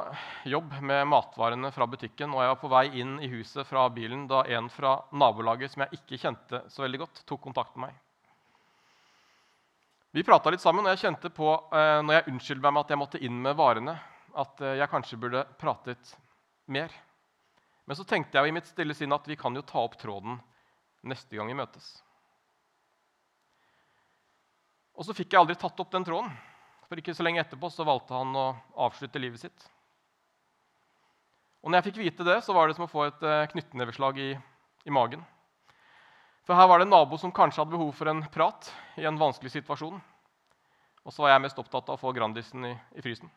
jobb 0.49 0.71
med 0.81 1.05
matvarene 1.05 1.69
fra 1.73 1.85
butikken. 1.89 2.31
og 2.33 2.41
Jeg 2.41 2.49
var 2.49 2.61
på 2.61 2.71
vei 2.71 2.87
inn 3.01 3.19
i 3.21 3.29
huset 3.29 3.67
fra 3.69 3.85
bilen 3.93 4.25
da 4.29 4.41
en 4.57 4.69
fra 4.73 4.95
nabolaget 5.13 5.73
som 5.73 5.85
jeg 5.85 5.99
ikke 5.99 6.17
kjente 6.23 6.63
så 6.73 6.81
veldig 6.85 7.03
godt, 7.03 7.21
tok 7.29 7.43
kontakt 7.45 7.77
med 7.77 7.91
meg. 7.91 7.99
Vi 10.13 10.25
prata 10.25 10.49
litt 10.53 10.61
sammen, 10.61 10.85
og 10.85 10.93
jeg 10.93 11.07
kjente 11.07 11.29
på 11.33 11.49
eh, 11.73 11.99
når 12.05 12.19
jeg 12.19 12.27
unnskyldte 12.29 12.65
meg 12.65 12.73
med 12.73 12.83
at 12.83 12.91
jeg 12.93 13.01
måtte 13.01 13.21
inn 13.25 13.37
med 13.41 13.55
varene, 13.57 13.95
at 14.37 14.61
eh, 14.61 14.75
jeg 14.81 14.89
kanskje 14.91 15.17
burde 15.21 15.45
pratet 15.61 16.17
mer. 16.73 16.93
Men 17.85 17.99
så 17.99 18.05
tenkte 18.07 18.39
jeg 18.39 18.49
i 18.49 18.55
mitt 18.55 18.69
stille 18.69 18.95
sinn 18.95 19.13
at 19.15 19.27
vi 19.27 19.37
kan 19.39 19.55
jo 19.55 19.65
ta 19.67 19.81
opp 19.83 19.97
tråden 19.99 20.39
neste 21.03 21.35
gang 21.35 21.49
vi 21.51 21.57
møtes. 21.59 21.87
Og 24.93 25.07
så 25.07 25.15
fikk 25.17 25.33
jeg 25.33 25.41
aldri 25.41 25.57
tatt 25.59 25.79
opp 25.81 25.91
den 25.91 26.05
tråden. 26.07 26.31
For 26.87 26.99
ikke 26.99 27.15
så 27.17 27.25
lenge 27.25 27.41
etterpå 27.41 27.71
så 27.73 27.85
valgte 27.87 28.15
han 28.15 28.35
å 28.37 28.47
avslutte 28.85 29.21
livet 29.21 29.41
sitt. 29.41 29.67
Og 31.63 31.71
når 31.71 31.79
jeg 31.79 31.87
fikk 31.89 32.01
vite 32.03 32.27
det, 32.27 32.39
så 32.45 32.55
var 32.55 32.67
det 32.67 32.75
som 32.77 32.85
å 32.85 32.91
få 32.91 33.07
et 33.07 33.23
uh, 33.23 33.45
knyttneveslag 33.51 34.19
i, 34.19 34.31
i, 34.83 34.91
magen. 34.93 35.23
For 36.43 36.59
her 36.59 36.67
var 36.67 36.79
det 36.79 36.89
en 36.89 36.93
nabo 36.93 37.17
som 37.19 37.31
kanskje 37.33 37.63
hadde 37.63 37.73
behov 37.73 37.93
for 37.95 38.11
en 38.11 38.21
prat 38.31 38.67
i 38.99 39.07
en 39.07 39.19
vanskelig 39.19 39.53
situasjon. 39.53 40.01
Og 41.03 41.15
så 41.15 41.23
var 41.23 41.33
jeg 41.33 41.45
mest 41.47 41.59
opptatt 41.59 41.87
av 41.87 41.95
å 41.95 42.01
få 42.01 42.11
Grandisen 42.15 42.67
i, 42.67 42.73
i 42.99 43.03
frysen. 43.03 43.31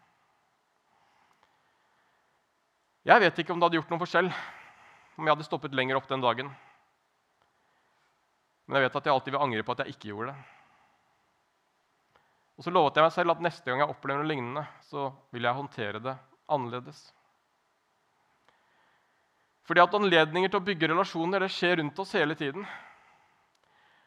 Jeg 3.07 3.23
vet 3.23 3.37
ikke 3.39 3.55
om 3.55 3.61
det 3.61 3.69
hadde 3.69 3.79
gjort 3.79 3.91
noen 3.93 4.03
forskjell 4.03 4.29
om 5.17 5.29
jeg 5.29 5.31
hadde 5.31 5.45
stoppet 5.47 5.75
lenger 5.79 5.99
opp 5.99 6.09
den 6.11 6.25
dagen. 6.25 6.49
Men 8.67 8.81
jeg 8.81 8.89
vet 8.89 8.97
at 8.99 9.07
jeg 9.07 9.15
alltid 9.15 9.35
vil 9.37 9.45
angre 9.45 9.63
på 9.63 9.77
at 9.77 9.83
jeg 9.85 9.95
ikke 9.95 10.09
gjorde 10.11 10.33
det. 10.33 10.41
Og 12.57 12.67
så 12.67 12.73
lovet 12.73 12.99
jeg 12.99 13.07
meg 13.07 13.15
selv 13.15 13.35
at 13.37 13.45
neste 13.45 13.69
gang 13.69 13.85
jeg 13.85 13.93
opplever 13.93 14.25
noe 14.25 14.31
lignende, 14.31 14.65
så 14.89 15.11
vil 15.31 15.47
jeg 15.47 15.59
håndtere 15.59 16.01
det 16.03 16.17
annerledes. 16.51 16.99
Fordi 19.71 19.83
at 19.83 19.95
anledninger 19.99 20.51
til 20.51 20.61
å 20.61 20.67
bygge 20.67 20.91
relasjoner 20.91 21.47
det 21.47 21.53
skjer 21.55 21.79
rundt 21.79 22.03
oss 22.03 22.15
hele 22.19 22.35
tiden. 22.39 22.67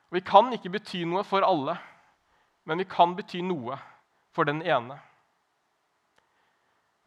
Og 0.10 0.20
Vi 0.20 0.24
kan 0.26 0.52
ikke 0.56 0.74
bety 0.76 1.06
noe 1.08 1.24
for 1.28 1.46
alle, 1.46 1.78
men 2.68 2.84
vi 2.84 2.90
kan 2.90 3.16
bety 3.16 3.46
noe 3.46 3.80
for 4.36 4.50
den 4.50 4.60
ene. 4.66 5.00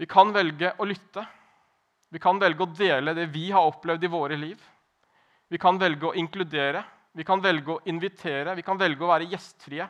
Vi 0.01 0.09
kan 0.09 0.33
velge 0.33 0.73
å 0.81 0.89
lytte. 0.89 1.27
Vi 2.13 2.21
kan 2.21 2.39
velge 2.41 2.67
å 2.67 2.73
dele 2.77 3.15
det 3.17 3.31
vi 3.33 3.47
har 3.55 3.65
opplevd 3.65 4.05
i 4.05 4.11
våre 4.13 4.37
liv. 4.37 4.61
Vi 5.49 5.61
kan 5.61 5.79
velge 5.81 6.11
å 6.11 6.17
inkludere, 6.17 6.83
vi 7.17 7.25
kan 7.25 7.41
velge 7.41 7.73
å 7.73 7.81
invitere, 7.89 8.55
vi 8.57 8.65
kan 8.65 8.81
velge 8.81 9.05
å 9.05 9.09
være 9.09 9.31
gjestfrie. 9.33 9.87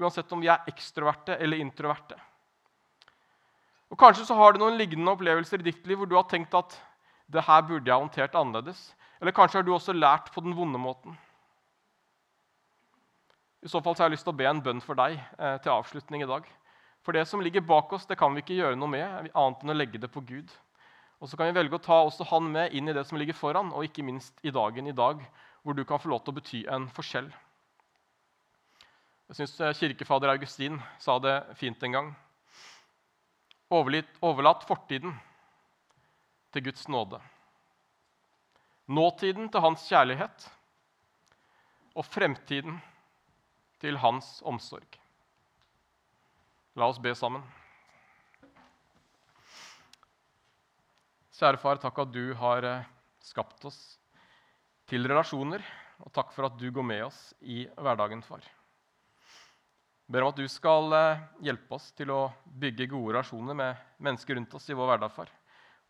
Uansett 0.00 0.30
om 0.32 0.40
vi 0.40 0.50
er 0.52 0.68
ekstroverte 0.68 1.36
eller 1.36 1.60
introverte. 1.60 2.16
Og 3.92 3.98
Kanskje 4.00 4.24
så 4.28 4.36
har 4.36 4.52
du 4.52 4.62
noen 4.62 4.78
lignende 4.80 5.12
opplevelser 5.12 5.60
i 5.60 5.68
ditt 5.68 5.86
liv 5.88 6.00
hvor 6.00 6.08
du 6.08 6.16
har 6.16 6.28
tenkt 6.28 6.54
at 6.56 6.78
det 7.32 7.44
her 7.44 7.64
burde 7.64 7.88
jeg 7.88 8.00
håndtert 8.04 8.36
annerledes. 8.36 8.80
Eller 9.20 9.36
kanskje 9.36 9.60
har 9.60 9.66
du 9.68 9.72
også 9.72 9.94
lært 9.96 10.32
på 10.32 10.42
den 10.44 10.56
vonde 10.56 10.80
måten. 10.80 11.16
I 13.62 13.70
så 13.70 13.80
fall 13.84 13.94
så 13.94 14.02
har 14.02 14.10
jeg 14.10 14.16
lyst 14.16 14.26
til 14.26 14.34
å 14.34 14.40
be 14.40 14.48
en 14.48 14.60
bønn 14.64 14.80
for 14.82 14.98
deg 14.98 15.20
eh, 15.20 15.56
til 15.62 15.72
avslutning 15.76 16.24
i 16.24 16.28
dag. 16.28 16.48
For 17.04 17.14
det 17.14 17.24
som 17.30 17.40
ligger 17.44 17.62
bak 17.64 17.92
oss, 17.94 18.08
det 18.08 18.18
kan 18.18 18.34
vi 18.34 18.42
ikke 18.42 18.58
gjøre 18.58 18.80
noe 18.80 18.90
med, 18.90 19.30
annet 19.30 19.62
enn 19.62 19.72
å 19.72 19.76
legge 19.76 20.00
det 20.02 20.10
på 20.12 20.24
Gud. 20.26 20.50
Og 21.22 21.30
så 21.30 21.38
kan 21.38 21.52
vi 21.52 21.54
velge 21.54 21.78
å 21.78 21.82
ta 21.82 22.00
også 22.02 22.26
han 22.32 22.48
med 22.50 22.72
inn 22.74 22.90
i 22.90 22.94
det 22.96 23.04
som 23.06 23.18
ligger 23.20 23.36
foran, 23.38 23.70
og 23.70 23.86
ikke 23.86 24.02
minst 24.02 24.40
i 24.42 24.50
dagen 24.50 24.90
i 24.90 24.94
dag, 24.96 25.22
hvor 25.62 25.76
du 25.78 25.84
kan 25.86 26.02
få 26.02 26.10
lov 26.10 26.24
til 26.24 26.34
å 26.34 26.38
bety 26.40 26.62
en 26.66 26.88
forskjell. 26.90 27.28
Jeg 29.30 29.38
syns 29.38 29.54
eh, 29.62 29.76
kirkefader 29.78 30.32
Augustin 30.34 30.80
sa 31.00 31.20
det 31.22 31.36
fint 31.60 31.86
en 31.86 31.94
gang. 31.94 32.10
Overlat 33.72 34.66
fortiden 34.68 35.14
til 36.52 36.66
Guds 36.66 36.90
nåde. 36.90 37.22
Nåtiden 38.90 39.46
til 39.48 39.62
hans 39.62 39.86
kjærlighet 39.88 40.50
og 41.94 42.04
fremtiden 42.10 42.82
til 43.80 44.02
hans 44.02 44.40
omsorg. 44.44 44.98
La 46.74 46.90
oss 46.90 47.00
be 47.00 47.14
sammen. 47.14 47.46
Kjære 51.42 51.58
far, 51.58 51.78
takk 51.82 51.96
at 51.98 52.10
du 52.14 52.36
har 52.38 52.62
eh, 52.62 52.84
skapt 53.26 53.64
oss 53.66 53.76
til 54.86 55.08
relasjoner. 55.10 55.64
Og 56.06 56.12
takk 56.14 56.30
for 56.30 56.46
at 56.46 56.54
du 56.54 56.68
går 56.70 56.86
med 56.86 57.00
oss 57.08 57.16
i 57.42 57.64
hverdagen, 57.74 58.22
far. 58.22 58.44
Jeg 58.46 60.14
ber 60.14 60.22
om 60.22 60.30
at 60.30 60.38
du 60.38 60.46
skal 60.46 60.94
eh, 60.94 61.24
hjelpe 61.42 61.74
oss 61.74 61.88
til 61.98 62.12
å 62.14 62.20
bygge 62.46 62.86
gode 62.92 63.16
relasjoner 63.16 63.58
med 63.58 63.82
mennesker 64.06 64.38
rundt 64.38 64.54
oss 64.54 64.70
i 64.70 64.78
vår 64.78 64.92
hverdag, 64.92 65.16
far. 65.16 65.34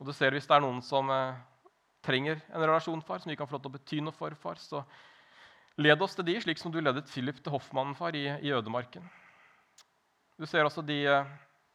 Og 0.01 0.09
du 0.09 0.15
ser 0.17 0.33
hvis 0.33 0.49
det 0.49 0.57
er 0.57 0.65
noen 0.65 0.81
som 0.89 1.13
eh, 1.13 1.37
trenger 2.01 2.41
en 2.49 2.65
relasjon, 2.65 3.05
far, 3.05 3.21
som 3.21 3.35
vi 3.35 3.37
kan 3.37 3.51
få 3.51 3.59
lov 3.59 3.67
til 3.67 3.75
å 3.75 3.77
bety 3.77 4.03
noe 4.09 4.17
for, 4.17 4.41
far, 4.41 4.57
så 4.57 4.81
led 5.85 6.01
oss 6.01 6.17
til 6.17 6.31
de, 6.33 6.41
slik 6.47 6.65
som 6.65 6.73
du 6.73 6.81
ledet 6.81 7.13
Philip 7.13 7.45
til 7.45 7.59
hoffmannen, 7.59 7.93
far, 8.01 8.17
i, 8.17 8.25
i 8.41 8.57
ødemarken. 8.57 9.05
Du 10.41 10.49
ser 10.49 10.65
også 10.65 10.81
de 10.81 11.03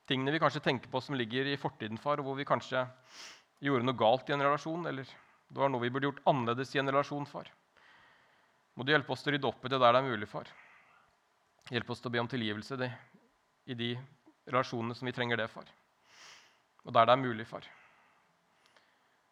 tingene 0.09 0.33
vi 0.33 0.41
kanskje 0.41 0.65
tenker 0.65 0.89
på 0.89 1.05
som 1.05 1.13
ligger 1.19 1.45
i 1.45 1.59
fortiden, 1.61 2.01
far, 2.01 2.17
og 2.17 2.31
hvor 2.31 2.41
vi 2.41 2.49
kanskje 2.49 2.87
gjorde 3.65 3.87
noe 3.87 3.97
galt 3.97 4.29
i 4.29 4.35
en 4.35 4.43
relasjon, 4.43 4.85
eller 4.89 5.07
det 5.47 5.61
var 5.61 5.71
noe 5.71 5.81
vi 5.81 5.89
burde 5.89 6.09
gjort 6.09 6.25
annerledes 6.29 6.75
i 6.75 6.81
en 6.81 6.91
relasjon, 6.91 7.25
far. 7.25 7.49
Må 8.77 8.85
du 8.85 8.91
hjelpe 8.93 9.13
oss 9.13 9.23
til 9.25 9.31
å 9.31 9.37
rydde 9.37 9.49
opp 9.49 9.65
i 9.65 9.71
det 9.73 9.79
der 9.81 9.95
det 9.95 10.01
er 10.03 10.09
mulig, 10.11 10.29
far. 10.29 10.51
Hjelp 11.73 11.89
oss 11.89 12.03
til 12.03 12.11
å 12.11 12.13
be 12.13 12.21
om 12.21 12.29
tilgivelse 12.29 12.77
i 13.67 13.75
de 13.75 13.89
relasjonene 14.45 14.95
som 14.95 15.09
vi 15.09 15.15
trenger 15.15 15.41
det 15.41 15.49
for. 15.51 15.65
Og 16.85 16.93
der 16.93 17.09
det 17.09 17.15
er 17.15 17.23
mulig, 17.23 17.47
far. 17.49 17.65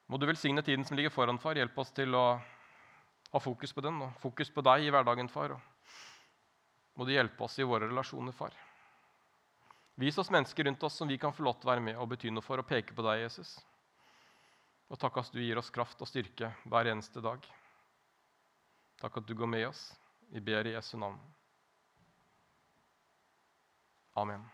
Må 0.08 0.18
du 0.18 0.26
velsigne 0.28 0.64
tiden 0.66 0.86
som 0.86 0.98
ligger 0.98 1.14
foran, 1.14 1.40
far. 1.42 1.58
Hjelp 1.58 1.78
oss 1.82 1.94
til 1.96 2.16
å 2.18 2.26
ha 3.32 3.42
fokus 3.42 3.74
på 3.74 3.84
den 3.86 4.02
og 4.02 4.18
fokus 4.22 4.52
på 4.54 4.64
deg 4.66 4.88
i 4.88 4.92
hverdagen, 4.94 5.30
far. 5.32 5.56
Og 5.56 7.00
må 7.00 7.08
du 7.08 7.14
hjelpe 7.14 7.46
oss 7.46 7.60
i 7.60 7.68
våre 7.68 7.90
relasjoner, 7.90 8.36
far. 8.36 8.56
Vis 10.00 10.18
oss 10.20 10.32
mennesker 10.32 10.68
rundt 10.68 10.84
oss 10.84 10.98
som 11.00 11.08
vi 11.08 11.18
kan 11.18 11.34
få 11.34 11.46
lov 11.46 11.60
til 11.60 11.70
å 11.70 11.74
være 11.74 11.84
med 11.84 12.02
og 12.02 12.10
bety 12.12 12.34
noe 12.34 12.44
for 12.44 12.60
og 12.60 12.68
peke 12.68 12.96
på 12.96 13.06
deg, 13.06 13.24
Jesus. 13.24 13.56
Og 14.90 15.00
takk 15.02 15.18
at 15.22 15.32
du 15.34 15.40
gir 15.42 15.58
oss 15.58 15.74
kraft 15.74 16.02
og 16.02 16.10
styrke 16.10 16.52
hver 16.70 16.92
eneste 16.92 17.24
dag. 17.26 17.46
Takk 19.02 19.18
at 19.22 19.28
du 19.28 19.34
går 19.38 19.50
med 19.50 19.68
oss. 19.72 19.88
Vi 20.30 20.42
ber 20.42 20.68
i 20.68 20.76
Jesu 20.76 20.98
navn. 21.02 21.18
Amen. 24.16 24.46